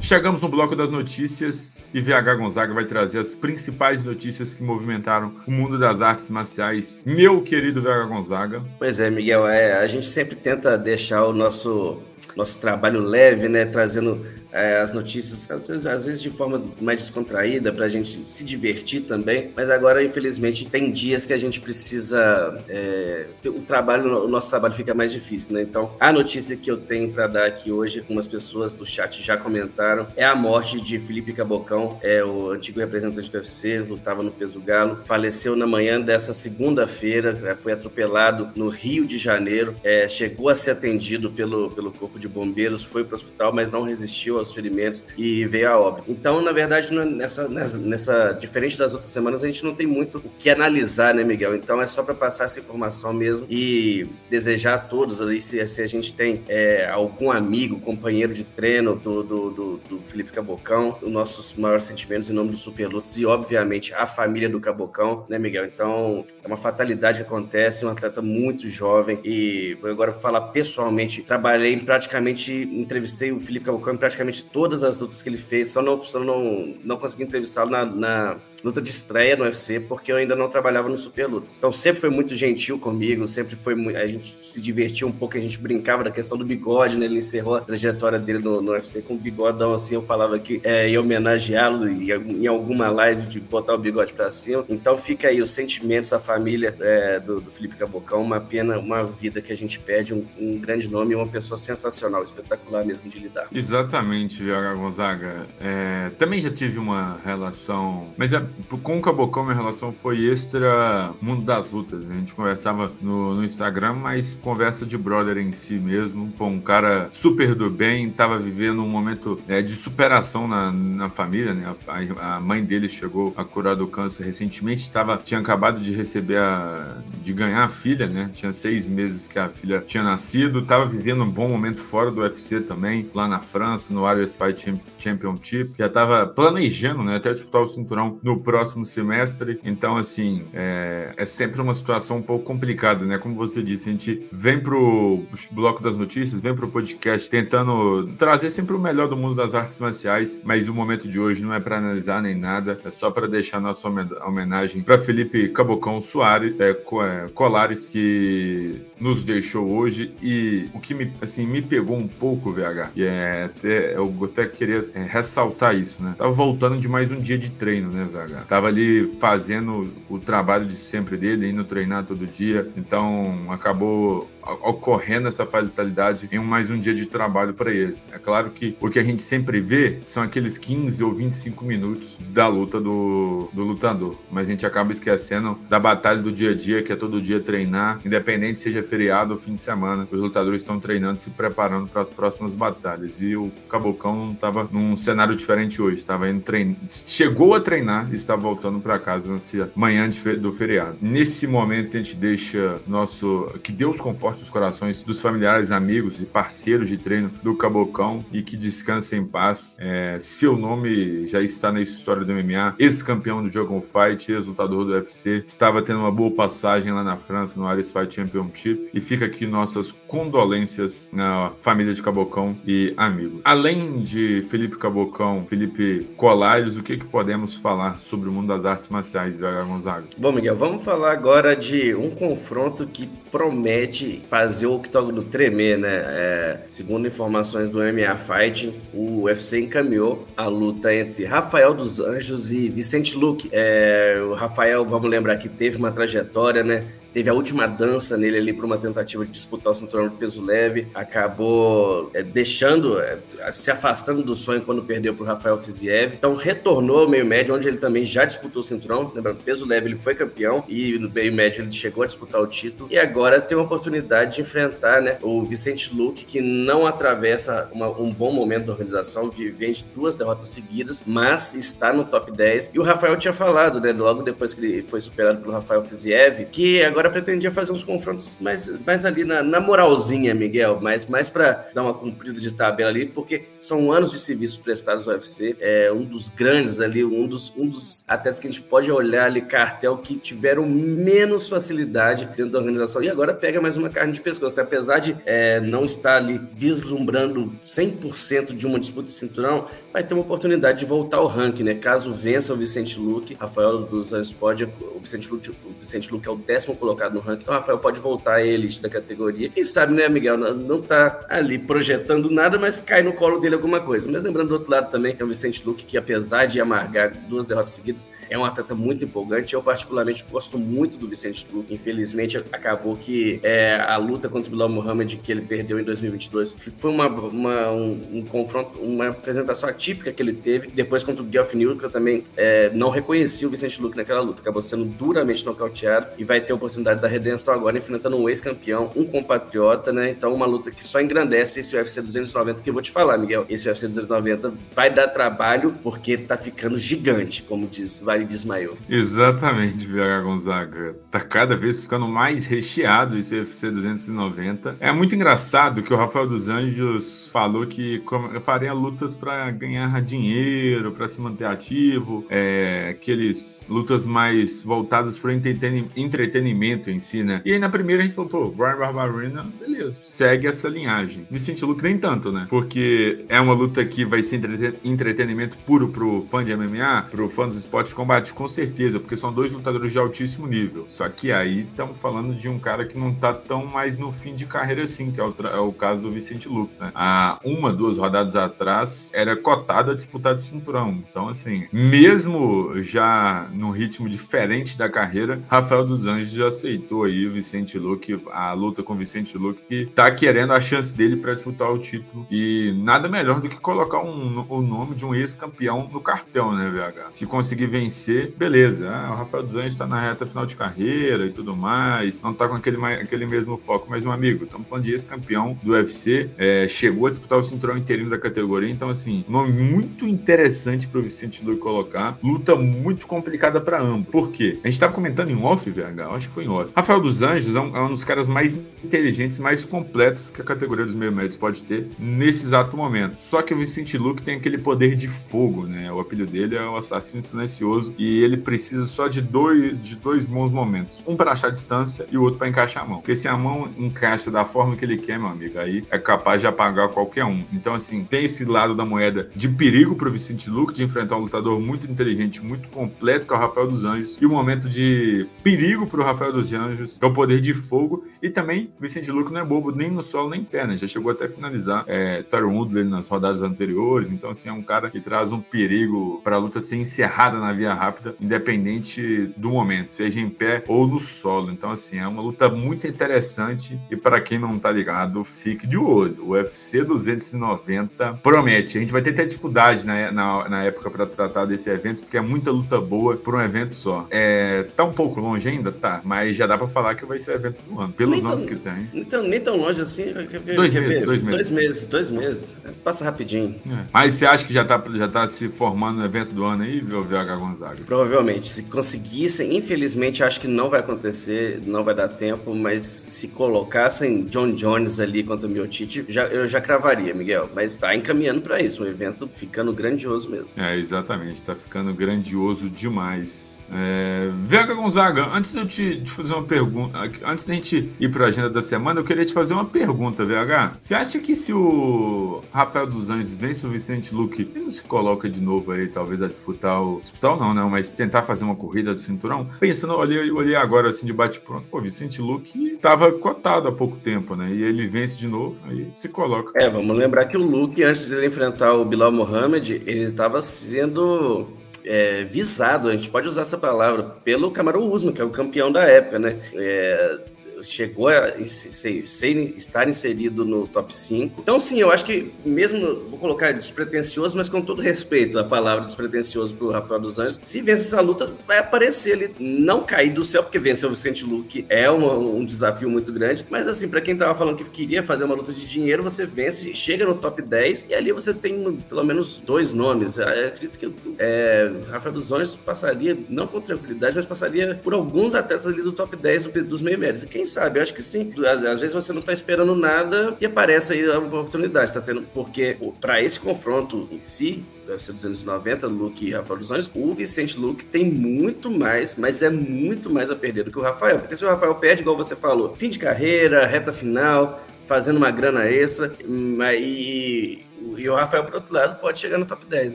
Chegamos 0.00 0.42
no 0.42 0.48
bloco 0.48 0.74
das 0.74 0.90
notícias 0.90 1.92
e 1.94 2.00
VH 2.00 2.34
Gonzaga 2.36 2.74
vai 2.74 2.84
trazer 2.84 3.20
as 3.20 3.36
principais 3.36 4.02
notícias 4.02 4.52
que 4.52 4.62
movimentaram 4.62 5.32
o 5.46 5.50
mundo 5.50 5.78
das 5.78 6.02
artes 6.02 6.28
marciais. 6.28 7.04
Meu 7.06 7.40
querido 7.40 7.80
VH 7.80 8.08
Gonzaga. 8.08 8.62
Pois 8.80 8.98
é, 8.98 9.08
Miguel, 9.10 9.46
é, 9.46 9.74
a 9.74 9.86
gente 9.86 10.08
sempre 10.08 10.34
tenta 10.34 10.76
deixar 10.76 11.24
o 11.24 11.32
nosso, 11.32 12.02
nosso 12.36 12.60
trabalho 12.60 13.00
leve, 13.00 13.48
né? 13.48 13.64
Trazendo 13.64 14.26
é, 14.52 14.78
as 14.80 14.92
notícias, 14.92 15.50
às 15.50 15.66
vezes, 15.66 15.86
às 15.86 16.04
vezes 16.04 16.20
de 16.20 16.30
forma 16.30 16.62
mais 16.80 17.00
descontraída, 17.00 17.72
para 17.72 17.86
a 17.86 17.88
gente 17.88 18.28
se 18.28 18.44
divertir 18.44 19.02
também. 19.02 19.50
Mas 19.56 19.70
agora, 19.70 20.04
infelizmente, 20.04 20.66
tem 20.66 20.90
dias 20.90 21.24
que 21.24 21.32
a 21.32 21.38
gente 21.38 21.60
precisa. 21.60 22.62
É, 22.68 23.26
o 23.46 23.60
trabalho, 23.60 24.24
o 24.24 24.28
nosso 24.28 24.50
trabalho 24.50 24.74
fica 24.74 24.92
mais 24.92 25.10
difícil, 25.10 25.54
né? 25.54 25.62
Então, 25.62 25.92
a 25.98 26.12
notícia 26.12 26.56
que 26.56 26.70
eu 26.70 26.76
tenho 26.76 27.10
para 27.10 27.26
dar 27.26 27.46
aqui 27.46 27.72
hoje, 27.72 28.00
algumas 28.00 28.26
pessoas 28.26 28.74
do 28.74 28.84
chat 28.84 29.22
já 29.22 29.36
comentaram, 29.36 30.06
é 30.16 30.24
a 30.24 30.34
morte 30.34 30.80
de 30.80 30.98
Felipe 30.98 31.32
Cabocão, 31.32 31.98
é 32.02 32.22
o 32.22 32.50
antigo 32.50 32.78
representante 32.78 33.30
do 33.30 33.34
UFC, 33.38 33.78
lutava 33.78 34.22
no 34.22 34.30
peso 34.30 34.60
galo, 34.60 34.98
faleceu 35.04 35.56
na 35.56 35.66
manhã 35.66 36.00
dessa 36.00 36.32
segunda-feira, 36.34 37.40
é, 37.44 37.54
foi 37.54 37.72
atropelado 37.72 38.50
no 38.54 38.68
Rio 38.68 39.06
de 39.06 39.16
Janeiro, 39.16 39.74
é, 39.82 40.06
chegou 40.06 40.48
a 40.48 40.54
ser 40.54 40.72
atendido 40.72 41.30
pelo, 41.30 41.70
pelo 41.70 41.90
corpo 41.90 42.18
de 42.18 42.28
bombeiros, 42.28 42.82
foi 42.82 43.04
para 43.04 43.14
o 43.14 43.16
hospital, 43.16 43.52
mas 43.52 43.70
não 43.70 43.82
resistiu 43.82 44.41
aos 44.42 44.54
ferimentos 44.54 45.04
e 45.16 45.44
veio 45.46 45.70
a 45.70 45.78
óbito. 45.78 46.10
Então, 46.10 46.40
na 46.40 46.52
verdade, 46.52 46.92
nessa, 46.92 47.48
nessa, 47.48 47.78
nessa 47.78 48.32
diferente 48.32 48.78
das 48.78 48.92
outras 48.92 49.10
semanas, 49.10 49.42
a 49.42 49.46
gente 49.46 49.64
não 49.64 49.74
tem 49.74 49.86
muito 49.86 50.18
o 50.18 50.30
que 50.38 50.50
analisar, 50.50 51.14
né, 51.14 51.24
Miguel? 51.24 51.54
Então 51.54 51.80
é 51.80 51.86
só 51.86 52.02
para 52.02 52.14
passar 52.14 52.44
essa 52.44 52.60
informação 52.60 53.12
mesmo 53.12 53.46
e 53.48 54.06
desejar 54.28 54.74
a 54.74 54.78
todos 54.78 55.20
ali, 55.20 55.40
se, 55.40 55.64
se 55.66 55.82
a 55.82 55.86
gente 55.86 56.14
tem 56.14 56.42
é, 56.48 56.88
algum 56.88 57.30
amigo, 57.30 57.80
companheiro 57.80 58.32
de 58.32 58.44
treino 58.44 58.94
do, 58.96 59.22
do, 59.22 59.50
do, 59.50 59.76
do 59.88 59.98
Felipe 60.00 60.32
Cabocão, 60.32 60.96
os 61.02 61.10
nossos 61.10 61.54
maiores 61.54 61.84
sentimentos 61.84 62.28
em 62.30 62.32
nome 62.32 62.50
do 62.50 62.56
Superlutos 62.56 63.16
e, 63.18 63.26
obviamente, 63.26 63.92
a 63.94 64.06
família 64.06 64.48
do 64.48 64.60
Cabocão, 64.60 65.24
né, 65.28 65.38
Miguel? 65.38 65.64
Então, 65.66 66.24
é 66.42 66.46
uma 66.46 66.56
fatalidade 66.56 67.18
que 67.18 67.26
acontece, 67.26 67.84
um 67.84 67.90
atleta 67.90 68.22
muito 68.22 68.68
jovem 68.68 69.18
e 69.24 69.76
agora 69.82 70.10
vou 70.10 70.20
falar 70.20 70.40
pessoalmente, 70.48 71.22
trabalhei 71.22 71.78
praticamente, 71.78 72.52
entrevistei 72.72 73.32
o 73.32 73.40
Felipe 73.40 73.66
Cabocão 73.66 73.94
em 73.94 73.98
praticamente 74.32 74.44
todas 74.44 74.82
as 74.82 74.98
lutas 74.98 75.22
que 75.22 75.28
ele 75.28 75.36
fez, 75.36 75.68
só 75.68 75.82
não, 75.82 76.02
só 76.02 76.18
não, 76.18 76.74
não 76.82 76.96
consegui 76.96 77.24
entrevistá-lo 77.24 77.70
na, 77.70 77.84
na 77.84 78.36
luta 78.64 78.80
de 78.80 78.90
estreia 78.90 79.36
no 79.36 79.44
UFC, 79.44 79.80
porque 79.80 80.12
eu 80.12 80.16
ainda 80.16 80.36
não 80.36 80.48
trabalhava 80.48 80.88
no 80.88 80.96
Super 80.96 81.26
Lutas. 81.26 81.58
Então 81.58 81.72
sempre 81.72 82.00
foi 82.00 82.10
muito 82.10 82.34
gentil 82.34 82.78
comigo, 82.78 83.26
sempre 83.26 83.56
foi 83.56 83.74
muito, 83.74 83.96
a 83.96 84.06
gente 84.06 84.36
se 84.40 84.60
divertia 84.60 85.06
um 85.06 85.12
pouco, 85.12 85.36
a 85.36 85.40
gente 85.40 85.58
brincava 85.58 86.04
da 86.04 86.10
questão 86.10 86.38
do 86.38 86.44
bigode, 86.44 86.98
né? 86.98 87.06
Ele 87.06 87.18
encerrou 87.18 87.56
a 87.56 87.60
trajetória 87.60 88.18
dele 88.18 88.38
no, 88.38 88.60
no 88.60 88.72
UFC 88.72 89.02
com 89.02 89.14
um 89.14 89.16
bigodão 89.16 89.72
assim, 89.72 89.94
eu 89.94 90.02
falava 90.02 90.38
que 90.38 90.60
é, 90.62 90.88
ia 90.88 91.00
homenageá-lo 91.00 91.88
em 91.88 92.46
alguma 92.46 92.88
live 92.88 93.26
de 93.26 93.40
botar 93.40 93.74
o 93.74 93.78
bigode 93.78 94.12
para 94.12 94.30
cima. 94.30 94.64
Então 94.68 94.96
fica 94.96 95.28
aí 95.28 95.42
os 95.42 95.50
sentimentos, 95.50 96.12
a 96.12 96.18
família 96.18 96.74
é, 96.80 97.18
do, 97.18 97.40
do, 97.40 97.50
Felipe 97.50 97.76
Cabocão, 97.76 98.22
uma 98.22 98.40
pena, 98.40 98.78
uma 98.78 99.02
vida 99.04 99.40
que 99.40 99.52
a 99.52 99.56
gente 99.56 99.78
perde, 99.78 100.14
um, 100.14 100.24
um 100.38 100.58
grande 100.58 100.88
nome 100.88 101.12
e 101.12 101.14
uma 101.16 101.26
pessoa 101.26 101.58
sensacional, 101.58 102.22
espetacular 102.22 102.84
mesmo 102.84 103.08
de 103.08 103.18
lidar. 103.18 103.48
Exatamente, 103.52 104.21
Vieira 104.30 104.74
Gonzaga. 104.74 105.46
É, 105.60 106.10
também 106.18 106.40
já 106.40 106.50
tive 106.50 106.78
uma 106.78 107.18
relação, 107.24 108.08
mas 108.16 108.32
é 108.32 108.42
com 108.82 108.98
o 108.98 109.02
Cabocão 109.02 109.44
minha 109.44 109.54
relação 109.54 109.92
foi 109.92 110.24
extra 110.24 111.12
mundo 111.20 111.42
das 111.42 111.70
lutas. 111.70 112.04
A 112.08 112.14
gente 112.14 112.34
conversava 112.34 112.92
no, 113.00 113.34
no, 113.34 113.44
Instagram, 113.44 113.94
mas 113.94 114.34
conversa 114.34 114.86
de 114.86 114.96
brother 114.96 115.38
em 115.38 115.52
si 115.52 115.74
mesmo. 115.74 116.32
Pô, 116.36 116.46
um 116.46 116.60
cara 116.60 117.10
super 117.12 117.54
do 117.54 117.70
bem, 117.70 118.10
tava 118.10 118.38
vivendo 118.38 118.82
um 118.82 118.88
momento 118.88 119.40
é, 119.48 119.62
de 119.62 119.74
superação 119.74 120.46
na, 120.46 120.70
na 120.70 121.08
família, 121.08 121.54
né? 121.54 121.74
A, 121.86 122.36
a, 122.36 122.40
mãe 122.40 122.64
dele 122.64 122.88
chegou 122.88 123.32
a 123.36 123.44
curar 123.44 123.76
do 123.76 123.86
câncer 123.86 124.24
recentemente, 124.24 124.90
tava, 124.90 125.16
tinha 125.16 125.40
acabado 125.40 125.80
de 125.80 125.92
receber 125.92 126.38
a. 126.38 126.96
de 127.22 127.32
ganhar 127.32 127.64
a 127.64 127.68
filha, 127.68 128.06
né? 128.06 128.30
Tinha 128.32 128.52
seis 128.52 128.88
meses 128.88 129.28
que 129.28 129.38
a 129.38 129.48
filha 129.48 129.80
tinha 129.86 130.02
nascido, 130.02 130.62
tava 130.62 130.86
vivendo 130.86 131.22
um 131.22 131.30
bom 131.30 131.48
momento 131.48 131.80
fora 131.80 132.10
do 132.10 132.20
UFC 132.20 132.60
também, 132.60 133.08
lá 133.14 133.26
na 133.28 133.40
França, 133.40 133.92
no 133.92 134.06
Warriors 134.12 134.36
Fight 134.36 134.80
Championship. 134.98 135.72
Já 135.78 135.88
tava 135.88 136.26
planejando, 136.26 137.02
né? 137.02 137.16
Até 137.16 137.32
disputar 137.32 137.62
o 137.62 137.66
cinturão 137.66 138.18
no 138.22 138.40
próximo 138.40 138.84
semestre. 138.84 139.58
Então, 139.64 139.96
assim, 139.96 140.44
é, 140.52 141.14
é, 141.16 141.24
sempre 141.24 141.60
uma 141.60 141.74
situação 141.74 142.18
um 142.18 142.22
pouco 142.22 142.44
complicada, 142.44 143.04
né? 143.04 143.18
Como 143.18 143.34
você 143.34 143.62
disse, 143.62 143.88
a 143.88 143.92
gente 143.92 144.26
vem 144.30 144.60
pro 144.60 145.22
bloco 145.50 145.82
das 145.82 145.96
notícias, 145.96 146.42
vem 146.42 146.54
pro 146.54 146.68
podcast 146.68 147.28
tentando 147.28 148.08
trazer 148.18 148.50
sempre 148.50 148.76
o 148.76 148.78
melhor 148.78 149.08
do 149.08 149.16
mundo 149.16 149.34
das 149.34 149.54
artes 149.54 149.78
marciais, 149.78 150.40
mas 150.44 150.68
o 150.68 150.74
momento 150.74 151.08
de 151.08 151.18
hoje 151.18 151.42
não 151.42 151.54
é 151.54 151.60
para 151.60 151.78
analisar 151.78 152.22
nem 152.22 152.34
nada, 152.34 152.78
é 152.84 152.90
só 152.90 153.10
para 153.10 153.26
deixar 153.26 153.60
nossa 153.60 153.88
homenagem 153.88 154.82
para 154.82 154.98
Felipe 154.98 155.48
Cabocão 155.48 156.00
Soares, 156.00 156.58
é, 156.60 156.70
é, 156.70 157.28
Colares, 157.34 157.88
que 157.88 158.80
nos 159.02 159.24
deixou 159.24 159.68
hoje 159.68 160.14
e 160.22 160.68
o 160.72 160.78
que 160.78 160.94
me, 160.94 161.12
assim, 161.20 161.44
me 161.44 161.60
pegou 161.60 161.96
um 161.96 162.06
pouco, 162.06 162.52
VH, 162.52 162.90
e 162.94 163.02
é, 163.02 163.44
até, 163.44 163.96
eu 163.96 164.14
até 164.24 164.46
queria 164.46 164.88
é, 164.94 165.02
ressaltar 165.02 165.74
isso, 165.74 166.00
né? 166.00 166.14
Tava 166.16 166.30
voltando 166.30 166.78
de 166.78 166.88
mais 166.88 167.10
um 167.10 167.20
dia 167.20 167.36
de 167.36 167.50
treino, 167.50 167.90
né, 167.90 168.08
VH? 168.10 168.44
Tava 168.48 168.68
ali 168.68 169.06
fazendo 169.18 169.92
o 170.08 170.20
trabalho 170.20 170.66
de 170.66 170.76
sempre 170.76 171.16
dele, 171.16 171.50
indo 171.50 171.64
treinar 171.64 172.04
todo 172.04 172.24
dia. 172.24 172.68
Então 172.76 173.46
acabou 173.50 174.30
ocorrendo 174.62 175.28
essa 175.28 175.46
fatalidade 175.46 176.28
em 176.30 176.38
mais 176.38 176.70
um 176.70 176.78
dia 176.78 176.94
de 176.94 177.06
trabalho 177.06 177.54
para 177.54 177.70
ele. 177.70 177.96
É 178.10 178.18
claro 178.18 178.50
que 178.50 178.76
o 178.80 178.88
que 178.88 178.98
a 178.98 179.02
gente 179.02 179.22
sempre 179.22 179.60
vê 179.60 179.98
são 180.02 180.22
aqueles 180.22 180.58
15 180.58 181.02
ou 181.04 181.12
25 181.12 181.64
minutos 181.64 182.18
da 182.28 182.48
luta 182.48 182.80
do, 182.80 183.48
do 183.52 183.62
lutador, 183.62 184.18
mas 184.30 184.46
a 184.46 184.50
gente 184.50 184.66
acaba 184.66 184.92
esquecendo 184.92 185.58
da 185.68 185.78
batalha 185.78 186.20
do 186.20 186.32
dia 186.32 186.50
a 186.50 186.54
dia, 186.54 186.82
que 186.82 186.92
é 186.92 186.96
todo 186.96 187.20
dia 187.20 187.40
treinar, 187.40 188.00
independente 188.04 188.58
seja 188.58 188.82
feriado 188.82 189.32
ou 189.32 189.38
fim 189.38 189.54
de 189.54 189.60
semana. 189.60 190.06
Os 190.10 190.20
lutadores 190.20 190.62
estão 190.62 190.80
treinando, 190.80 191.18
se 191.18 191.30
preparando 191.30 191.88
para 191.88 192.02
as 192.02 192.10
próximas 192.10 192.54
batalhas. 192.54 193.20
E 193.20 193.36
o 193.36 193.50
Cabocão 193.68 194.32
estava 194.32 194.68
num 194.70 194.96
cenário 194.96 195.36
diferente 195.36 195.80
hoje, 195.80 195.98
estava 195.98 196.28
indo 196.28 196.40
treinar, 196.40 196.76
chegou 196.88 197.54
a 197.54 197.60
treinar 197.60 198.08
e 198.12 198.16
está 198.16 198.36
voltando 198.36 198.80
para 198.80 198.98
casa 198.98 199.30
nessa 199.30 199.70
manhã 199.74 200.08
do 200.40 200.52
feriado. 200.52 200.96
Nesse 201.00 201.46
momento 201.46 201.96
a 201.96 202.02
gente 202.02 202.16
deixa 202.16 202.80
nosso 202.86 203.50
que 203.62 203.72
Deus 203.72 203.98
conforte 203.98 204.31
conforte 204.32 204.42
os 204.42 204.50
corações 204.50 205.02
dos 205.02 205.20
familiares, 205.20 205.70
amigos 205.70 206.20
e 206.20 206.24
parceiros 206.24 206.88
de 206.88 206.96
treino 206.96 207.30
do 207.42 207.54
Cabocão 207.54 208.24
e 208.32 208.42
que 208.42 208.56
descanse 208.56 209.16
em 209.16 209.24
paz. 209.24 209.76
É, 209.78 210.16
seu 210.20 210.56
nome 210.56 211.26
já 211.28 211.40
está 211.40 211.70
na 211.70 211.80
história 211.80 212.24
do 212.24 212.32
MMA, 212.32 212.74
ex-campeão 212.78 213.42
do 213.42 213.50
Dragon 213.50 213.82
Fight, 213.82 214.32
ex-lutador 214.32 214.84
do 214.84 214.92
UFC, 214.92 215.42
estava 215.46 215.82
tendo 215.82 216.00
uma 216.00 216.10
boa 216.10 216.30
passagem 216.30 216.92
lá 216.92 217.04
na 217.04 217.16
França 217.16 217.58
no 217.58 217.66
Ares 217.66 217.90
Fight 217.90 218.14
Championship 218.14 218.90
e 218.94 219.00
fica 219.00 219.26
aqui 219.26 219.46
nossas 219.46 219.92
condolências 219.92 221.10
na 221.12 221.50
família 221.60 221.92
de 221.92 222.02
Cabocão 222.02 222.56
e 222.66 222.94
amigos. 222.96 223.40
Além 223.44 224.02
de 224.02 224.42
Felipe 224.48 224.76
Cabocão, 224.76 225.44
Felipe 225.48 226.08
Colares, 226.16 226.76
o 226.76 226.82
que, 226.82 226.96
que 226.96 227.04
podemos 227.04 227.54
falar 227.54 227.98
sobre 227.98 228.28
o 228.28 228.32
mundo 228.32 228.48
das 228.48 228.64
artes 228.64 228.88
marciais, 228.88 229.36
VH 229.36 229.64
Gonzaga? 229.66 230.04
Bom, 230.16 230.32
Miguel, 230.32 230.56
vamos 230.56 230.82
falar 230.84 231.12
agora 231.12 231.54
de 231.54 231.94
um 231.94 232.10
confronto 232.10 232.86
que 232.86 233.06
promete 233.30 234.21
fazer 234.22 234.66
o 234.66 234.74
octógono 234.74 235.22
tremer, 235.22 235.78
né? 235.78 236.02
É, 236.06 236.58
segundo 236.66 237.06
informações 237.06 237.70
do 237.70 237.78
MMA 237.80 238.16
Fighting, 238.16 238.74
o 238.92 239.22
UFC 239.22 239.60
encaminhou 239.60 240.26
a 240.36 240.46
luta 240.46 240.94
entre 240.94 241.24
Rafael 241.24 241.74
dos 241.74 242.00
Anjos 242.00 242.52
e 242.52 242.68
Vicente 242.68 243.16
Luque. 243.16 243.48
É, 243.52 244.16
o 244.22 244.34
Rafael, 244.34 244.84
vamos 244.84 245.10
lembrar 245.10 245.36
que 245.36 245.48
teve 245.48 245.76
uma 245.76 245.90
trajetória, 245.90 246.62
né? 246.62 246.84
Teve 247.12 247.28
a 247.28 247.34
última 247.34 247.66
dança 247.66 248.16
nele 248.16 248.38
ali 248.38 248.52
para 248.52 248.66
uma 248.66 248.78
tentativa 248.78 249.24
de 249.24 249.30
disputar 249.30 249.72
o 249.72 249.74
cinturão 249.74 250.08
de 250.08 250.16
peso 250.16 250.42
leve, 250.42 250.88
acabou 250.94 252.10
é, 252.14 252.22
deixando, 252.22 252.98
é, 252.98 253.18
se 253.50 253.70
afastando 253.70 254.22
do 254.22 254.34
sonho 254.34 254.62
quando 254.62 254.82
perdeu 254.82 255.14
para 255.14 255.22
o 255.22 255.26
Rafael 255.26 255.58
Fiziev, 255.58 256.14
então 256.14 256.34
retornou 256.34 257.00
ao 257.00 257.08
meio 257.08 257.24
médio, 257.24 257.54
onde 257.54 257.68
ele 257.68 257.78
também 257.78 258.04
já 258.04 258.24
disputou 258.24 258.60
o 258.60 258.64
cinturão, 258.64 259.12
lembrando, 259.14 259.42
peso 259.42 259.66
leve 259.66 259.88
ele 259.88 259.96
foi 259.96 260.14
campeão. 260.14 260.64
E 260.68 260.98
no 260.98 261.10
meio 261.10 261.32
médio 261.32 261.62
ele 261.62 261.72
chegou 261.72 262.02
a 262.02 262.06
disputar 262.06 262.40
o 262.40 262.46
título, 262.46 262.88
e 262.90 262.98
agora 262.98 263.40
tem 263.40 263.56
uma 263.56 263.64
oportunidade 263.64 264.36
de 264.36 264.42
enfrentar 264.42 265.00
né, 265.00 265.18
o 265.22 265.42
Vicente 265.42 265.94
Luque, 265.94 266.24
que 266.24 266.40
não 266.40 266.86
atravessa 266.86 267.68
uma, 267.72 267.88
um 267.88 268.10
bom 268.10 268.32
momento 268.32 268.66
da 268.66 268.72
organização, 268.72 269.30
vem 269.30 269.72
de 269.72 269.84
duas 269.94 270.16
derrotas 270.16 270.48
seguidas, 270.48 271.02
mas 271.06 271.54
está 271.54 271.92
no 271.92 272.04
top 272.04 272.32
10, 272.32 272.72
e 272.74 272.78
o 272.78 272.82
Rafael 272.82 273.16
tinha 273.16 273.32
falado, 273.32 273.80
né, 273.80 273.92
logo 273.92 274.22
depois 274.22 274.54
que 274.54 274.64
ele 274.64 274.82
foi 274.82 275.00
superado 275.00 275.40
pelo 275.40 275.52
Rafael 275.52 275.82
Fiziev, 275.82 276.46
que 276.46 276.82
agora 276.82 277.01
agora 277.02 277.10
pretendia 277.10 277.50
fazer 277.50 277.72
uns 277.72 277.82
confrontos 277.82 278.36
mais, 278.40 278.72
mais 278.86 279.04
ali 279.04 279.24
na, 279.24 279.42
na 279.42 279.58
moralzinha, 279.58 280.32
Miguel, 280.32 280.78
mas 280.80 281.04
mais 281.06 281.28
para 281.28 281.68
dar 281.74 281.82
uma 281.82 281.94
cumprida 281.94 282.40
de 282.40 282.54
tabela 282.54 282.90
ali, 282.90 283.06
porque 283.06 283.46
são 283.58 283.90
anos 283.90 284.12
de 284.12 284.20
serviços 284.20 284.56
prestados 284.56 285.08
ao 285.08 285.14
UFC, 285.14 285.56
é 285.58 285.92
um 285.92 286.04
dos 286.04 286.28
grandes 286.28 286.80
ali, 286.80 287.04
um 287.04 287.26
dos, 287.26 287.52
um 287.56 287.66
dos 287.66 288.04
atletas 288.06 288.38
que 288.38 288.46
a 288.46 288.50
gente 288.50 288.62
pode 288.62 288.90
olhar 288.92 289.26
ali, 289.26 289.40
cartel, 289.40 289.98
que 289.98 290.14
tiveram 290.14 290.64
menos 290.64 291.48
facilidade 291.48 292.26
dentro 292.36 292.52
da 292.52 292.58
organização, 292.60 293.02
e 293.02 293.10
agora 293.10 293.34
pega 293.34 293.60
mais 293.60 293.76
uma 293.76 293.90
carne 293.90 294.12
de 294.12 294.20
pescoço, 294.20 294.56
né? 294.56 294.62
apesar 294.62 295.00
de 295.00 295.16
é, 295.26 295.58
não 295.60 295.84
estar 295.84 296.18
ali 296.18 296.40
vislumbrando 296.54 297.52
100% 297.60 298.54
de 298.54 298.64
uma 298.64 298.78
disputa 298.78 299.08
de 299.08 299.14
cinturão, 299.14 299.66
vai 299.92 300.04
ter 300.04 300.14
uma 300.14 300.22
oportunidade 300.22 300.78
de 300.78 300.84
voltar 300.84 301.18
ao 301.18 301.26
ranking, 301.26 301.64
né? 301.64 301.74
Caso 301.74 302.12
vença 302.12 302.54
o 302.54 302.56
Vicente 302.56 302.98
Luque, 302.98 303.34
Rafael 303.34 303.78
dos 303.78 304.12
pode, 304.32 304.64
o 304.64 305.00
Vicente 305.00 305.28
Luque, 305.30 305.50
o 305.50 305.72
Vicente 305.78 306.10
Luque 306.12 306.28
é 306.28 306.30
o 306.30 306.36
décimo 306.36 306.76
colocado 306.76 306.91
colocado 306.92 307.14
no 307.14 307.20
ranking. 307.20 307.42
Então, 307.42 307.54
o 307.54 307.56
Rafael 307.56 307.78
pode 307.78 307.98
voltar 307.98 308.44
elite 308.44 308.80
da 308.80 308.88
categoria. 308.88 309.48
Quem 309.48 309.64
sabe, 309.64 309.94
né, 309.94 310.08
Miguel? 310.08 310.36
Não, 310.36 310.54
não 310.54 310.82
tá 310.82 311.20
ali 311.28 311.58
projetando 311.58 312.30
nada, 312.30 312.58
mas 312.58 312.80
cai 312.80 313.02
no 313.02 313.12
colo 313.12 313.40
dele 313.40 313.54
alguma 313.54 313.80
coisa. 313.80 314.10
Mas 314.10 314.22
lembrando 314.22 314.48
do 314.48 314.54
outro 314.54 314.70
lado 314.70 314.90
também, 314.90 315.14
que 315.14 315.22
é 315.22 315.24
o 315.24 315.28
Vicente 315.28 315.62
Luque, 315.64 315.84
que 315.84 315.96
apesar 315.96 316.46
de 316.46 316.60
amargar 316.60 317.12
duas 317.28 317.46
derrotas 317.46 317.70
seguidas, 317.70 318.08
é 318.28 318.38
um 318.38 318.44
atleta 318.44 318.74
muito 318.74 319.04
empolgante. 319.04 319.54
Eu, 319.54 319.62
particularmente, 319.62 320.24
gosto 320.30 320.58
muito 320.58 320.96
do 320.96 321.08
Vicente 321.08 321.46
Luque. 321.52 321.74
Infelizmente, 321.74 322.38
acabou 322.52 322.96
que 322.96 323.40
é, 323.42 323.76
a 323.80 323.96
luta 323.96 324.28
contra 324.28 324.48
o 324.48 324.52
Bilal 324.52 324.68
Muhammad, 324.68 325.14
que 325.16 325.32
ele 325.32 325.42
perdeu 325.42 325.78
em 325.78 325.84
2022, 325.84 326.54
foi 326.76 326.90
uma, 326.90 327.06
uma 327.06 327.70
um, 327.70 328.00
um, 328.12 328.24
confronto, 328.24 328.78
uma 328.78 329.08
apresentação 329.08 329.68
atípica 329.68 330.12
que 330.12 330.22
ele 330.22 330.32
teve. 330.32 330.68
Depois, 330.68 331.02
contra 331.02 331.22
o 331.22 331.30
Geoff 331.30 331.52
que 331.52 331.84
eu 331.84 331.90
também 331.90 332.22
é, 332.36 332.70
não 332.74 332.88
reconheci 332.88 333.46
o 333.46 333.50
Vicente 333.50 333.80
Luque 333.80 333.96
naquela 333.96 334.20
luta. 334.20 334.40
Acabou 334.40 334.60
sendo 334.60 334.84
duramente 334.84 335.44
nocauteado 335.44 336.08
e 336.18 336.24
vai 336.24 336.40
ter 336.40 336.52
a 336.52 336.56
oportunidade 336.82 337.00
da 337.00 337.08
redenção 337.08 337.54
agora, 337.54 337.78
enfrentando 337.78 338.16
um 338.16 338.28
ex-campeão, 338.28 338.90
um 338.94 339.04
compatriota, 339.04 339.92
né? 339.92 340.10
Então, 340.10 340.34
uma 340.34 340.44
luta 340.44 340.70
que 340.70 340.84
só 340.84 341.00
engrandece 341.00 341.60
esse 341.60 341.76
UFC 341.76 342.02
290, 342.02 342.62
que 342.62 342.68
eu 342.68 342.74
vou 342.74 342.82
te 342.82 342.90
falar, 342.90 343.16
Miguel. 343.16 343.46
Esse 343.48 343.68
UFC 343.68 343.86
290 343.86 344.52
vai 344.74 344.92
dar 344.92 345.08
trabalho 345.08 345.74
porque 345.82 346.18
tá 346.18 346.36
ficando 346.36 346.76
gigante, 346.76 347.42
como 347.42 347.66
diz 347.66 348.00
Vale 348.00 348.24
de. 348.24 348.42
Exatamente, 348.88 349.86
VH 349.86 350.22
Gonzaga. 350.24 350.96
Tá 351.10 351.20
cada 351.20 351.54
vez 351.54 351.82
ficando 351.82 352.08
mais 352.08 352.44
recheado 352.44 353.16
esse 353.16 353.36
UFC 353.36 353.70
290. 353.70 354.76
É 354.80 354.90
muito 354.90 355.14
engraçado 355.14 355.80
que 355.80 355.94
o 355.94 355.96
Rafael 355.96 356.26
dos 356.26 356.48
Anjos 356.48 357.30
falou 357.32 357.64
que 357.64 358.02
faria 358.42 358.72
lutas 358.72 359.16
para 359.16 359.48
ganhar 359.52 360.02
dinheiro, 360.02 360.90
para 360.90 361.06
se 361.06 361.20
manter 361.20 361.44
ativo, 361.44 362.26
é, 362.28 362.88
aqueles 362.90 363.68
lutas 363.68 364.04
mais 364.04 364.60
voltadas 364.62 365.16
para 365.16 365.32
entretenimento 365.32 366.71
em 366.90 366.98
si, 366.98 367.22
né? 367.22 367.42
E 367.44 367.52
aí 367.52 367.58
na 367.58 367.68
primeira 367.68 368.02
a 368.02 368.04
gente 368.04 368.14
falou, 368.14 368.30
pô, 368.30 368.50
Brian 368.50 368.76
Barbarina, 368.76 369.46
beleza, 369.58 370.00
segue 370.02 370.46
essa 370.46 370.68
linhagem. 370.68 371.26
Vicente 371.30 371.64
Luke 371.64 371.82
nem 371.82 371.98
tanto, 371.98 372.30
né? 372.30 372.46
Porque 372.48 373.24
é 373.28 373.40
uma 373.40 373.52
luta 373.52 373.84
que 373.84 374.04
vai 374.04 374.22
ser 374.22 374.40
entretenimento 374.84 375.56
puro 375.58 375.88
pro 375.88 376.22
fã 376.22 376.44
de 376.44 376.54
MMA, 376.54 377.08
pro 377.10 377.28
fã 377.28 377.46
dos 377.46 377.56
esportes 377.56 377.90
de 377.90 377.96
combate, 377.96 378.32
com 378.32 378.48
certeza, 378.48 378.98
porque 378.98 379.16
são 379.16 379.32
dois 379.32 379.52
lutadores 379.52 379.92
de 379.92 379.98
altíssimo 379.98 380.46
nível. 380.46 380.86
Só 380.88 381.08
que 381.08 381.32
aí 381.32 381.62
estamos 381.62 381.98
falando 381.98 382.34
de 382.34 382.48
um 382.48 382.58
cara 382.58 382.86
que 382.86 382.98
não 382.98 383.14
tá 383.14 383.32
tão 383.32 383.66
mais 383.66 383.98
no 383.98 384.12
fim 384.12 384.34
de 384.34 384.46
carreira 384.46 384.82
assim, 384.82 385.10
que 385.10 385.20
é 385.20 385.24
o, 385.24 385.34
é 385.44 385.60
o 385.60 385.72
caso 385.72 386.02
do 386.02 386.10
Vicente 386.10 386.48
Luke, 386.48 386.72
né? 386.80 386.90
Há 386.94 387.38
uma, 387.44 387.72
duas 387.72 387.98
rodadas 387.98 388.36
atrás, 388.36 389.10
era 389.14 389.36
cotado 389.36 389.90
a 389.90 389.94
disputar 389.94 390.34
de 390.34 390.42
cinturão. 390.42 391.02
Então, 391.08 391.28
assim, 391.28 391.66
mesmo 391.72 392.82
já 392.82 393.48
num 393.52 393.70
ritmo 393.70 394.08
diferente 394.08 394.76
da 394.76 394.88
carreira, 394.88 395.40
Rafael 395.48 395.84
dos 395.84 396.06
Anjos 396.06 396.30
já 396.30 396.50
aceitou 396.62 397.04
aí 397.04 397.26
o 397.26 397.32
Vicente 397.32 397.78
Luque, 397.78 398.20
a 398.30 398.52
luta 398.52 398.82
com 398.82 398.92
o 398.92 398.96
Vicente 398.96 399.36
Luque, 399.36 399.60
que 399.68 399.86
tá 399.86 400.10
querendo 400.10 400.52
a 400.52 400.60
chance 400.60 400.96
dele 400.96 401.16
para 401.16 401.34
disputar 401.34 401.70
o 401.72 401.78
título. 401.78 402.26
E 402.30 402.72
nada 402.78 403.08
melhor 403.08 403.40
do 403.40 403.48
que 403.48 403.56
colocar 403.60 403.98
um, 403.98 404.46
o 404.48 404.62
nome 404.62 404.94
de 404.94 405.04
um 405.04 405.14
ex-campeão 405.14 405.88
no 405.92 406.00
cartão, 406.00 406.54
né, 406.54 406.70
VH? 406.70 407.08
Se 407.12 407.26
conseguir 407.26 407.66
vencer, 407.66 408.32
beleza. 408.36 408.90
Ah, 408.90 409.12
o 409.12 409.16
Rafael 409.16 409.42
dos 409.42 409.56
Anjos 409.56 409.76
tá 409.76 409.86
na 409.86 410.00
reta 410.00 410.26
final 410.26 410.46
de 410.46 410.56
carreira 410.56 411.26
e 411.26 411.32
tudo 411.32 411.56
mais, 411.56 412.22
não 412.22 412.32
tá 412.32 412.48
com 412.48 412.54
aquele, 412.54 412.82
aquele 412.84 413.26
mesmo 413.26 413.56
foco, 413.56 413.86
mas, 413.88 414.02
meu 414.02 414.12
amigo, 414.12 414.44
estamos 414.44 414.68
falando 414.68 414.84
de 414.84 414.92
ex-campeão 414.92 415.58
do 415.62 415.72
UFC, 415.72 416.30
é, 416.38 416.68
chegou 416.68 417.06
a 417.06 417.10
disputar 417.10 417.38
o 417.38 417.42
cinturão 417.42 417.76
interino 417.76 418.10
da 418.10 418.18
categoria, 418.18 418.70
então, 418.70 418.88
assim, 418.88 419.24
nome 419.28 419.52
muito 419.52 420.06
interessante 420.06 420.86
pro 420.86 421.02
Vicente 421.02 421.44
Luque 421.44 421.60
colocar. 421.60 422.18
Luta 422.22 422.54
muito 422.54 423.06
complicada 423.06 423.60
para 423.60 423.80
ambos. 423.80 424.08
Por 424.08 424.30
quê? 424.30 424.58
A 424.64 424.68
gente 424.68 424.80
tava 424.80 424.92
comentando 424.92 425.30
em 425.30 425.42
off, 425.42 425.68
VH, 425.70 426.14
acho 426.14 426.28
que 426.28 426.34
foi 426.34 426.41
Rafael 426.74 427.00
dos 427.00 427.22
Anjos 427.22 427.54
é 427.54 427.60
um, 427.60 427.76
é 427.76 427.82
um 427.82 427.88
dos 427.88 428.04
caras 428.04 428.28
mais 428.28 428.58
inteligentes, 428.84 429.38
mais 429.38 429.64
completos 429.64 430.30
que 430.30 430.40
a 430.40 430.44
categoria 430.44 430.84
dos 430.84 430.94
meio 430.94 431.12
médios 431.12 431.36
pode 431.36 431.62
ter 431.62 431.88
nesse 431.98 432.44
exato 432.44 432.76
momento. 432.76 433.16
Só 433.16 433.42
que 433.42 433.54
o 433.54 433.58
Vicente 433.58 433.96
Luke 433.96 434.22
tem 434.22 434.36
aquele 434.36 434.58
poder 434.58 434.96
de 434.96 435.08
fogo, 435.08 435.66
né? 435.66 435.92
O 435.92 436.00
apelido 436.00 436.30
dele 436.30 436.56
é 436.56 436.64
o 436.64 436.76
assassino 436.76 437.22
silencioso 437.22 437.94
e 437.98 438.22
ele 438.22 438.36
precisa 438.36 438.86
só 438.86 439.08
de 439.08 439.20
dois, 439.20 439.80
de 439.82 439.96
dois 439.96 440.24
bons 440.24 440.50
momentos. 440.50 441.02
Um 441.06 441.16
para 441.16 441.32
achar 441.32 441.50
distância 441.50 442.06
e 442.10 442.16
o 442.16 442.22
outro 442.22 442.38
para 442.38 442.48
encaixar 442.48 442.84
a 442.84 442.86
mão. 442.86 442.98
Porque 442.98 443.14
se 443.14 443.28
a 443.28 443.36
mão 443.36 443.68
encaixa 443.76 444.30
da 444.30 444.44
forma 444.44 444.76
que 444.76 444.84
ele 444.84 444.96
quer, 444.96 445.18
meu 445.18 445.28
amigo, 445.28 445.58
aí 445.58 445.84
é 445.90 445.98
capaz 445.98 446.40
de 446.40 446.46
apagar 446.46 446.88
qualquer 446.88 447.24
um. 447.24 447.44
Então, 447.52 447.74
assim, 447.74 448.04
tem 448.04 448.24
esse 448.24 448.44
lado 448.44 448.74
da 448.74 448.84
moeda 448.84 449.28
de 449.34 449.48
perigo 449.48 449.94
pro 449.94 450.10
Vicente 450.10 450.48
Luke 450.50 450.72
de 450.72 450.82
enfrentar 450.82 451.16
um 451.16 451.20
lutador 451.20 451.60
muito 451.60 451.90
inteligente, 451.90 452.42
muito 452.42 452.68
completo, 452.68 453.26
que 453.26 453.32
é 453.32 453.36
o 453.36 453.40
Rafael 453.40 453.66
dos 453.66 453.84
Anjos, 453.84 454.18
e 454.20 454.26
o 454.26 454.30
um 454.30 454.32
momento 454.32 454.68
de 454.68 455.26
perigo 455.42 455.86
pro 455.86 456.02
Rafael 456.02 456.31
dos 456.32 456.52
Anjos, 456.52 456.98
que 456.98 457.04
é 457.04 457.08
o 457.08 457.12
poder 457.12 457.40
de 457.40 457.54
fogo, 457.54 458.04
e 458.22 458.30
também 458.30 458.70
Vicente 458.80 459.10
Luke 459.10 459.32
não 459.32 459.40
é 459.40 459.44
bobo 459.44 459.70
nem 459.70 459.90
no 459.90 460.02
solo 460.02 460.30
nem 460.30 460.40
em 460.40 460.44
pé, 460.44 460.66
né? 460.66 460.76
Já 460.76 460.86
chegou 460.86 461.12
até 461.12 461.28
finalizar 461.28 461.84
é, 461.86 462.22
Tyron 462.22 462.56
Woodley 462.56 462.84
nas 462.84 463.08
rodadas 463.08 463.42
anteriores, 463.42 464.10
então 464.10 464.30
assim, 464.30 464.48
é 464.48 464.52
um 464.52 464.62
cara 464.62 464.90
que 464.90 465.00
traz 465.00 465.32
um 465.32 465.40
perigo 465.40 466.20
para 466.24 466.36
a 466.36 466.38
luta 466.38 466.60
ser 466.60 466.76
encerrada 466.76 467.38
na 467.38 467.52
via 467.52 467.74
rápida, 467.74 468.14
independente 468.20 469.32
do 469.36 469.50
momento, 469.50 469.92
seja 469.92 470.20
em 470.20 470.28
pé 470.28 470.64
ou 470.66 470.86
no 470.86 470.98
solo. 470.98 471.50
Então 471.50 471.70
assim, 471.70 471.98
é 471.98 472.06
uma 472.06 472.22
luta 472.22 472.48
muito 472.48 472.86
interessante 472.86 473.78
e 473.90 473.96
para 473.96 474.20
quem 474.20 474.38
não 474.38 474.58
tá 474.58 474.70
ligado, 474.70 475.22
fique 475.24 475.66
de 475.66 475.76
olho. 475.76 476.24
O 476.24 476.30
UFC 476.30 476.84
290 476.84 478.14
promete. 478.22 478.78
A 478.78 478.80
gente 478.80 478.92
vai 478.92 479.02
ter 479.02 479.10
até 479.10 479.24
dificuldade 479.24 479.86
na, 479.86 480.10
na, 480.10 480.48
na 480.48 480.62
época 480.64 480.90
para 480.90 481.06
tratar 481.06 481.44
desse 481.44 481.70
evento, 481.70 482.02
porque 482.02 482.16
é 482.16 482.20
muita 482.20 482.50
luta 482.50 482.80
boa 482.80 483.16
por 483.16 483.34
um 483.34 483.40
evento 483.40 483.74
só. 483.74 484.06
É, 484.10 484.64
tá 484.76 484.84
um 484.84 484.92
pouco 484.92 485.20
longe 485.20 485.48
ainda? 485.48 485.72
Tá, 485.72 486.00
mas 486.04 486.21
já 486.32 486.46
dá 486.46 486.58
para 486.58 486.68
falar 486.68 486.94
que 486.94 487.04
vai 487.04 487.18
ser 487.18 487.32
o 487.32 487.34
evento 487.34 487.62
do 487.62 487.80
ano, 487.80 487.92
pelos 487.92 488.14
nem 488.16 488.22
nomes 488.22 488.44
tão, 488.44 488.54
que 488.54 488.60
tem. 488.60 488.90
Então, 488.94 489.22
nem 489.22 489.40
tão 489.40 489.56
longe 489.56 489.80
assim. 489.80 490.12
Dois 490.54 490.72
meses, 490.74 491.04
dois 491.04 491.22
meses. 491.22 491.30
Dois 491.30 491.50
meses, 491.50 491.86
dois 491.86 492.10
meses. 492.10 492.56
Passa 492.84 493.04
rapidinho. 493.04 493.54
É. 493.66 493.84
Mas 493.92 494.14
você 494.14 494.26
acha 494.26 494.44
que 494.44 494.52
já 494.52 494.64
tá, 494.64 494.82
já 494.94 495.08
tá 495.08 495.26
se 495.26 495.48
formando 495.48 496.00
o 496.00 496.04
evento 496.04 496.32
do 496.32 496.44
ano 496.44 496.64
aí, 496.64 496.80
VH 496.80 497.36
Gonzaga? 497.36 497.84
Provavelmente. 497.84 498.48
Se 498.48 498.64
conseguissem, 498.64 499.56
infelizmente, 499.56 500.22
acho 500.22 500.40
que 500.40 500.48
não 500.48 500.68
vai 500.68 500.80
acontecer, 500.80 501.60
não 501.66 501.82
vai 501.82 501.94
dar 501.94 502.08
tempo, 502.08 502.54
mas 502.54 502.82
se 502.82 503.28
colocassem 503.28 504.24
John 504.24 504.52
Jones 504.52 505.00
ali 505.00 505.22
contra 505.22 505.48
o 505.48 505.50
Miotite, 505.50 506.04
já, 506.08 506.26
eu 506.26 506.46
já 506.46 506.60
cravaria, 506.60 507.14
Miguel. 507.14 507.48
Mas 507.54 507.76
tá 507.76 507.94
encaminhando 507.94 508.40
para 508.40 508.60
isso, 508.60 508.82
um 508.84 508.86
evento 508.86 509.28
ficando 509.28 509.72
grandioso 509.72 510.28
mesmo. 510.30 510.48
É, 510.56 510.76
exatamente. 510.76 511.42
Tá 511.42 511.54
ficando 511.54 511.92
grandioso 511.94 512.68
demais. 512.68 513.61
É, 513.72 514.30
Vega 514.44 514.74
Gonzaga, 514.74 515.26
antes 515.26 515.52
de 515.52 515.58
eu 515.58 515.66
te 515.66 516.10
fazer 516.10 516.34
uma 516.34 516.42
pergunta, 516.42 516.98
antes 517.24 517.46
da 517.46 517.54
gente 517.54 517.90
ir 517.98 518.10
para 518.10 518.26
a 518.26 518.28
agenda 518.28 518.50
da 518.50 518.62
semana, 518.62 519.00
eu 519.00 519.04
queria 519.04 519.24
te 519.24 519.32
fazer 519.32 519.54
uma 519.54 519.64
pergunta, 519.64 520.24
VH. 520.24 520.74
Você 520.78 520.94
acha 520.94 521.18
que 521.18 521.34
se 521.34 521.52
o 521.52 522.42
Rafael 522.52 522.86
dos 522.86 523.10
Anjos 523.10 523.34
vence 523.34 523.66
o 523.66 523.70
Vicente 523.70 524.14
Luque, 524.14 524.42
ele 524.54 524.64
não 524.64 524.70
se 524.70 524.82
coloca 524.82 525.28
de 525.28 525.40
novo 525.40 525.72
aí, 525.72 525.88
talvez, 525.88 526.20
a 526.22 526.28
disputar 526.28 526.82
o. 526.82 527.00
Disputar 527.00 527.36
não, 527.36 527.54
não, 527.54 527.70
mas 527.70 527.90
tentar 527.92 528.22
fazer 528.22 528.44
uma 528.44 528.56
corrida 528.56 528.92
do 528.92 529.00
cinturão? 529.00 529.48
Pensando, 529.58 529.94
olhei, 529.94 530.30
olhei 530.30 530.54
agora 530.54 530.88
assim 530.88 531.06
de 531.06 531.12
bate-pronto, 531.12 531.66
pô, 531.70 531.80
Vicente 531.80 532.20
Luque 532.20 532.72
estava 532.74 533.10
cotado 533.12 533.68
há 533.68 533.72
pouco 533.72 533.96
tempo, 533.96 534.36
né? 534.36 534.50
E 534.52 534.62
ele 534.62 534.86
vence 534.86 535.18
de 535.18 535.26
novo, 535.26 535.56
aí 535.68 535.88
se 535.94 536.08
coloca. 536.08 536.52
É, 536.54 536.68
vamos 536.68 536.96
lembrar 536.96 537.24
que 537.26 537.36
o 537.36 537.42
Luque, 537.42 537.82
antes 537.82 538.08
de 538.08 538.14
ele 538.14 538.26
enfrentar 538.26 538.74
o 538.74 538.84
Bilal 538.84 539.12
Mohamed, 539.12 539.82
ele 539.86 540.04
estava 540.04 540.42
sendo 540.42 541.48
é, 541.84 542.24
visado, 542.24 542.88
a 542.88 542.96
gente 542.96 543.10
pode 543.10 543.28
usar 543.28 543.42
essa 543.42 543.58
palavra, 543.58 544.02
pelo 544.24 544.50
Camaro 544.50 544.82
Usman, 544.82 545.12
que 545.12 545.20
é 545.20 545.24
o 545.24 545.30
campeão 545.30 545.70
da 545.70 545.84
época, 545.84 546.18
né? 546.18 546.38
É, 546.54 547.18
chegou 547.62 548.08
a 548.08 548.32
ser, 548.44 549.36
estar 549.56 549.88
inserido 549.88 550.44
no 550.44 550.66
top 550.66 550.94
5. 550.94 551.40
Então, 551.40 551.58
sim, 551.58 551.80
eu 551.80 551.90
acho 551.90 552.04
que 552.04 552.32
mesmo, 552.44 553.04
vou 553.08 553.18
colocar 553.18 553.52
despretensioso, 553.52 554.36
mas 554.36 554.48
com 554.48 554.60
todo 554.60 554.82
respeito 554.82 555.38
a 555.38 555.44
palavra 555.44 555.84
despretensioso 555.84 556.54
pro 556.54 556.70
Rafael 556.70 557.00
dos 557.00 557.18
Anjos, 557.18 557.38
se 557.42 557.60
vence 557.60 557.82
essa 557.82 558.00
luta, 558.00 558.32
vai 558.46 558.58
aparecer 558.58 559.12
ele 559.12 559.34
não 559.38 559.82
cair 559.82 560.12
do 560.12 560.24
céu, 560.24 560.42
porque 560.42 560.58
vencer 560.58 560.88
o 560.88 560.90
Vicente 560.90 561.24
Luque 561.24 561.64
é 561.68 561.90
um 561.90 562.44
desafio 562.44 562.88
muito 562.88 563.12
grande, 563.12 563.44
mas 563.50 563.68
assim, 563.68 563.88
para 563.88 564.00
quem 564.00 564.16
tava 564.16 564.34
falando 564.34 564.56
que 564.56 564.68
queria 564.68 565.02
fazer 565.02 565.24
uma 565.24 565.34
luta 565.34 565.52
de 565.52 565.66
dinheiro, 565.66 566.02
você 566.02 566.24
vence, 566.24 566.74
chega 566.74 567.04
no 567.04 567.14
top 567.14 567.42
10 567.42 567.86
e 567.90 567.94
ali 567.94 568.12
você 568.12 568.32
tem 568.32 568.76
pelo 568.88 569.04
menos 569.04 569.38
dois 569.38 569.72
nomes. 569.72 570.18
Eu 570.18 570.26
acredito 570.26 570.78
que 570.78 570.92
é, 571.18 571.70
Rafael 571.90 572.14
dos 572.14 572.32
Anjos 572.32 572.56
passaria, 572.56 573.16
não 573.28 573.46
com 573.46 573.60
tranquilidade, 573.60 574.16
mas 574.16 574.24
passaria 574.24 574.80
por 574.82 574.94
alguns 574.94 575.34
atletas 575.34 575.66
ali 575.66 575.82
do 575.82 575.92
top 575.92 576.16
10 576.16 576.46
dos 576.46 576.82
meio 576.82 576.98
médios. 576.98 577.22
E 577.22 577.26
quem 577.26 577.46
sabe? 577.52 577.78
Eu 577.78 577.82
acho 577.82 577.94
que 577.94 578.02
sim. 578.02 578.32
Às, 578.38 578.64
às, 578.64 578.80
vezes 578.80 578.94
você 578.94 579.12
não 579.12 579.22
tá 579.22 579.32
esperando 579.32 579.74
nada 579.74 580.34
e 580.40 580.46
aparece 580.46 580.92
aí 580.94 581.10
a 581.10 581.18
oportunidade, 581.18 581.92
tá 581.92 582.00
tendo. 582.00 582.22
Porque 582.34 582.76
para 583.00 583.22
esse 583.22 583.38
confronto 583.38 584.08
em 584.10 584.18
si, 584.18 584.64
deve 584.86 585.02
ser 585.02 585.12
290, 585.12 585.86
Luke 585.86 586.26
e 586.26 586.32
Rafael 586.32 586.58
dos 586.58 586.70
Anjos, 586.70 586.90
o 586.94 587.12
Vicente 587.12 587.58
Luke 587.58 587.84
tem 587.84 588.04
muito 588.04 588.70
mais, 588.70 589.16
mas 589.16 589.42
é 589.42 589.50
muito 589.50 590.10
mais 590.10 590.30
a 590.30 590.36
perder 590.36 590.64
do 590.64 590.70
que 590.70 590.78
o 590.78 590.82
Rafael. 590.82 591.18
Porque 591.18 591.36
se 591.36 591.44
o 591.44 591.48
Rafael 591.48 591.74
perde, 591.76 592.02
igual 592.02 592.16
você 592.16 592.34
falou, 592.34 592.74
fim 592.76 592.88
de 592.88 592.98
carreira, 592.98 593.66
reta 593.66 593.92
final, 593.92 594.64
fazendo 594.86 595.16
uma 595.16 595.30
grana 595.30 595.70
extra, 595.70 596.12
hum, 596.26 596.58
e 596.78 597.64
e 597.96 598.08
o 598.08 598.14
Rafael, 598.14 598.44
por 598.44 598.54
outro 598.54 598.74
lado, 598.74 599.00
pode 599.00 599.18
chegar 599.18 599.38
no 599.38 599.44
top 599.44 599.66
10, 599.66 599.94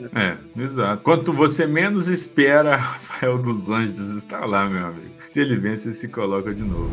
né? 0.00 0.10
É, 0.14 0.62
exato. 0.62 1.02
Quanto 1.02 1.32
você 1.32 1.66
menos 1.66 2.08
espera, 2.08 2.76
Rafael 2.76 3.38
dos 3.38 3.68
Anjos 3.70 4.14
está 4.14 4.44
lá, 4.44 4.68
meu 4.68 4.86
amigo. 4.86 5.14
Se 5.26 5.40
ele 5.40 5.56
vence, 5.56 5.88
ele 5.88 5.94
se 5.94 6.08
coloca 6.08 6.54
de 6.54 6.62
novo. 6.62 6.90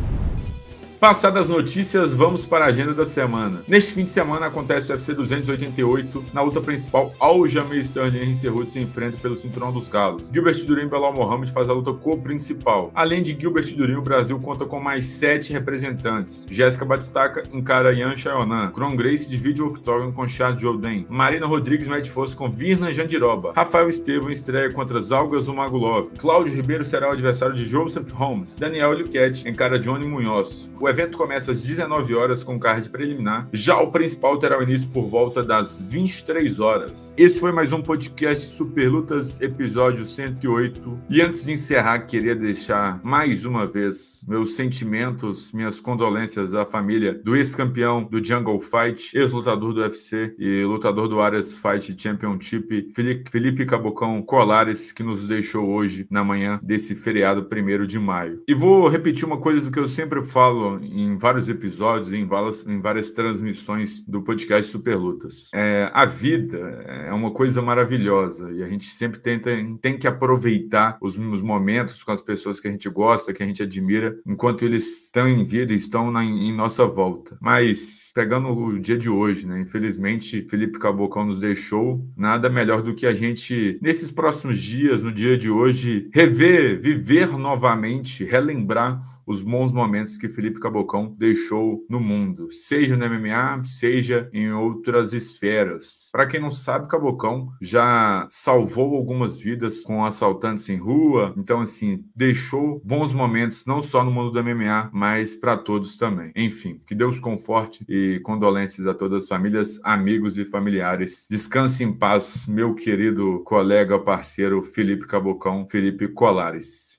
Passadas 1.00 1.42
as 1.42 1.48
notícias, 1.48 2.14
vamos 2.14 2.46
para 2.46 2.64
a 2.64 2.68
agenda 2.68 2.94
da 2.94 3.04
semana. 3.04 3.62
Neste 3.68 3.92
fim 3.92 4.04
de 4.04 4.10
semana 4.10 4.46
acontece 4.46 4.90
o 4.90 4.94
UFC 4.94 5.12
288. 5.12 6.24
Na 6.32 6.40
luta 6.40 6.58
principal, 6.60 7.14
Aljamain 7.20 7.80
Sterling 7.80 8.16
e 8.16 8.22
Henry 8.22 8.34
Cerudo 8.34 8.70
se 8.70 8.80
enfrentam 8.80 9.20
pelo 9.20 9.36
cinturão 9.36 9.70
dos 9.70 9.88
galos. 9.88 10.30
Gilbert 10.32 10.64
Durin 10.64 10.86
e 10.86 10.88
Belal 10.88 11.12
Mohamed 11.12 11.52
faz 11.52 11.68
a 11.68 11.74
luta 11.74 11.92
co-principal. 11.92 12.90
Além 12.94 13.22
de 13.22 13.36
Gilbert 13.38 13.76
Durin, 13.76 13.96
o 13.96 14.02
Brasil 14.02 14.38
conta 14.40 14.64
com 14.64 14.80
mais 14.80 15.04
sete 15.04 15.52
representantes. 15.52 16.46
Jéssica 16.50 16.84
Batistaca 16.84 17.42
encara 17.52 17.92
Yan 17.92 18.16
Chayonan. 18.16 18.70
Kron 18.70 18.96
Grace 18.96 19.28
divide 19.28 19.62
o 19.62 19.66
octógono 19.66 20.14
com 20.14 20.26
Charles 20.26 20.60
Jordan. 20.60 21.04
Marina 21.10 21.46
Rodrigues 21.46 21.88
mete 21.88 22.10
força 22.10 22.34
com 22.34 22.50
Virna 22.50 22.90
Jandiroba. 22.90 23.52
Rafael 23.54 23.90
Estevam 23.90 24.30
estreia 24.30 24.72
contra 24.72 25.00
Zalgas 25.02 25.46
Umagulov. 25.46 26.08
Cláudio 26.16 26.54
Ribeiro 26.54 26.86
será 26.86 27.10
o 27.10 27.12
adversário 27.12 27.54
de 27.54 27.66
Joseph 27.66 28.10
Holmes. 28.12 28.56
Daniel 28.56 28.96
Luquete 28.96 29.46
encara 29.46 29.78
Johnny 29.78 30.06
Munhoz. 30.06 30.70
O 30.80 30.85
evento 30.88 31.16
começa 31.16 31.52
às 31.52 31.62
19 31.62 32.14
horas 32.14 32.44
com 32.44 32.58
card 32.58 32.88
preliminar. 32.88 33.48
Já 33.52 33.78
o 33.80 33.90
principal 33.90 34.38
terá 34.38 34.58
o 34.58 34.62
início 34.62 34.88
por 34.90 35.08
volta 35.08 35.42
das 35.42 35.80
23 35.80 36.60
horas. 36.60 37.14
Esse 37.18 37.40
foi 37.40 37.52
mais 37.52 37.72
um 37.72 37.82
podcast 37.82 38.46
Super 38.46 38.90
Lutas, 38.90 39.40
episódio 39.40 40.04
108. 40.04 40.98
E 41.08 41.20
antes 41.20 41.44
de 41.44 41.52
encerrar, 41.52 42.00
queria 42.00 42.34
deixar 42.34 43.00
mais 43.02 43.44
uma 43.44 43.66
vez 43.66 44.24
meus 44.28 44.54
sentimentos, 44.54 45.52
minhas 45.52 45.80
condolências 45.80 46.54
à 46.54 46.64
família 46.64 47.14
do 47.14 47.36
ex-campeão 47.36 48.04
do 48.04 48.22
Jungle 48.22 48.60
Fight, 48.60 49.16
ex-lutador 49.16 49.72
do 49.72 49.80
UFC 49.80 50.34
e 50.38 50.64
lutador 50.64 51.08
do 51.08 51.20
Ares 51.20 51.52
Fight 51.52 51.94
Championship, 51.96 52.92
Felipe 52.94 53.66
Cabocão 53.66 54.22
Colares, 54.22 54.92
que 54.92 55.02
nos 55.02 55.26
deixou 55.26 55.68
hoje 55.68 56.06
na 56.10 56.24
manhã 56.24 56.58
desse 56.62 56.94
feriado 56.94 57.46
1 57.50 57.86
de 57.86 57.98
maio. 57.98 58.42
E 58.48 58.54
vou 58.54 58.88
repetir 58.88 59.24
uma 59.24 59.38
coisa 59.38 59.70
que 59.70 59.78
eu 59.78 59.86
sempre 59.86 60.22
falo 60.22 60.75
em 60.82 61.16
vários 61.16 61.48
episódios, 61.48 62.12
em 62.12 62.26
várias, 62.26 62.66
em 62.66 62.80
várias 62.80 63.10
transmissões 63.10 64.04
do 64.06 64.22
podcast 64.22 64.70
Superlutas. 64.70 65.50
É, 65.54 65.90
a 65.92 66.04
vida 66.04 66.58
é 66.58 67.12
uma 67.12 67.30
coisa 67.30 67.60
maravilhosa 67.62 68.50
e 68.52 68.62
a 68.62 68.68
gente 68.68 68.86
sempre 68.86 69.20
tenta, 69.20 69.50
tem 69.80 69.98
que 69.98 70.06
aproveitar 70.06 70.96
os, 71.00 71.16
os 71.16 71.42
momentos 71.42 72.02
com 72.02 72.12
as 72.12 72.20
pessoas 72.20 72.60
que 72.60 72.68
a 72.68 72.70
gente 72.70 72.88
gosta, 72.88 73.32
que 73.32 73.42
a 73.42 73.46
gente 73.46 73.62
admira, 73.62 74.18
enquanto 74.26 74.64
eles 74.64 75.06
estão 75.06 75.28
em 75.28 75.44
vida 75.44 75.72
e 75.72 75.76
estão 75.76 76.10
na, 76.10 76.24
em 76.24 76.54
nossa 76.54 76.86
volta. 76.86 77.36
Mas, 77.40 78.10
pegando 78.14 78.48
o 78.48 78.78
dia 78.78 78.98
de 78.98 79.08
hoje, 79.08 79.46
né? 79.46 79.60
Infelizmente, 79.60 80.46
Felipe 80.48 80.78
Cabocão 80.78 81.24
nos 81.24 81.38
deixou. 81.38 82.06
Nada 82.16 82.48
melhor 82.48 82.82
do 82.82 82.94
que 82.94 83.06
a 83.06 83.14
gente, 83.14 83.78
nesses 83.82 84.10
próximos 84.10 84.58
dias, 84.58 85.02
no 85.02 85.12
dia 85.12 85.36
de 85.36 85.50
hoje, 85.50 86.08
rever, 86.12 86.80
viver 86.80 87.36
novamente, 87.36 88.24
relembrar 88.24 89.02
os 89.26 89.42
bons 89.42 89.72
momentos 89.72 90.16
que 90.16 90.28
Felipe 90.28 90.60
Cabocão 90.60 91.14
deixou 91.18 91.84
no 91.90 91.98
mundo, 91.98 92.50
seja 92.50 92.96
no 92.96 93.04
MMA, 93.08 93.62
seja 93.64 94.30
em 94.32 94.52
outras 94.52 95.12
esferas. 95.12 96.08
Para 96.12 96.26
quem 96.26 96.40
não 96.40 96.50
sabe, 96.50 96.88
Cabocão 96.88 97.52
já 97.60 98.26
salvou 98.30 98.94
algumas 98.94 99.38
vidas 99.38 99.80
com 99.80 100.04
assaltantes 100.04 100.68
em 100.68 100.76
rua, 100.76 101.34
então 101.36 101.60
assim, 101.60 102.04
deixou 102.14 102.80
bons 102.84 103.12
momentos 103.12 103.66
não 103.66 103.82
só 103.82 104.04
no 104.04 104.10
mundo 104.10 104.30
do 104.30 104.42
MMA, 104.42 104.90
mas 104.92 105.34
para 105.34 105.56
todos 105.56 105.96
também. 105.96 106.30
Enfim, 106.36 106.80
que 106.86 106.94
Deus 106.94 107.18
conforte 107.18 107.84
e 107.88 108.20
condolências 108.20 108.86
a 108.86 108.94
todas 108.94 109.24
as 109.24 109.28
famílias, 109.28 109.80
amigos 109.82 110.38
e 110.38 110.44
familiares. 110.44 111.26
Descanse 111.30 111.82
em 111.82 111.92
paz, 111.92 112.46
meu 112.46 112.74
querido 112.74 113.42
colega, 113.44 113.98
parceiro 113.98 114.62
Felipe 114.62 115.06
Cabocão, 115.06 115.66
Felipe 115.66 116.08
Colares. 116.08 116.95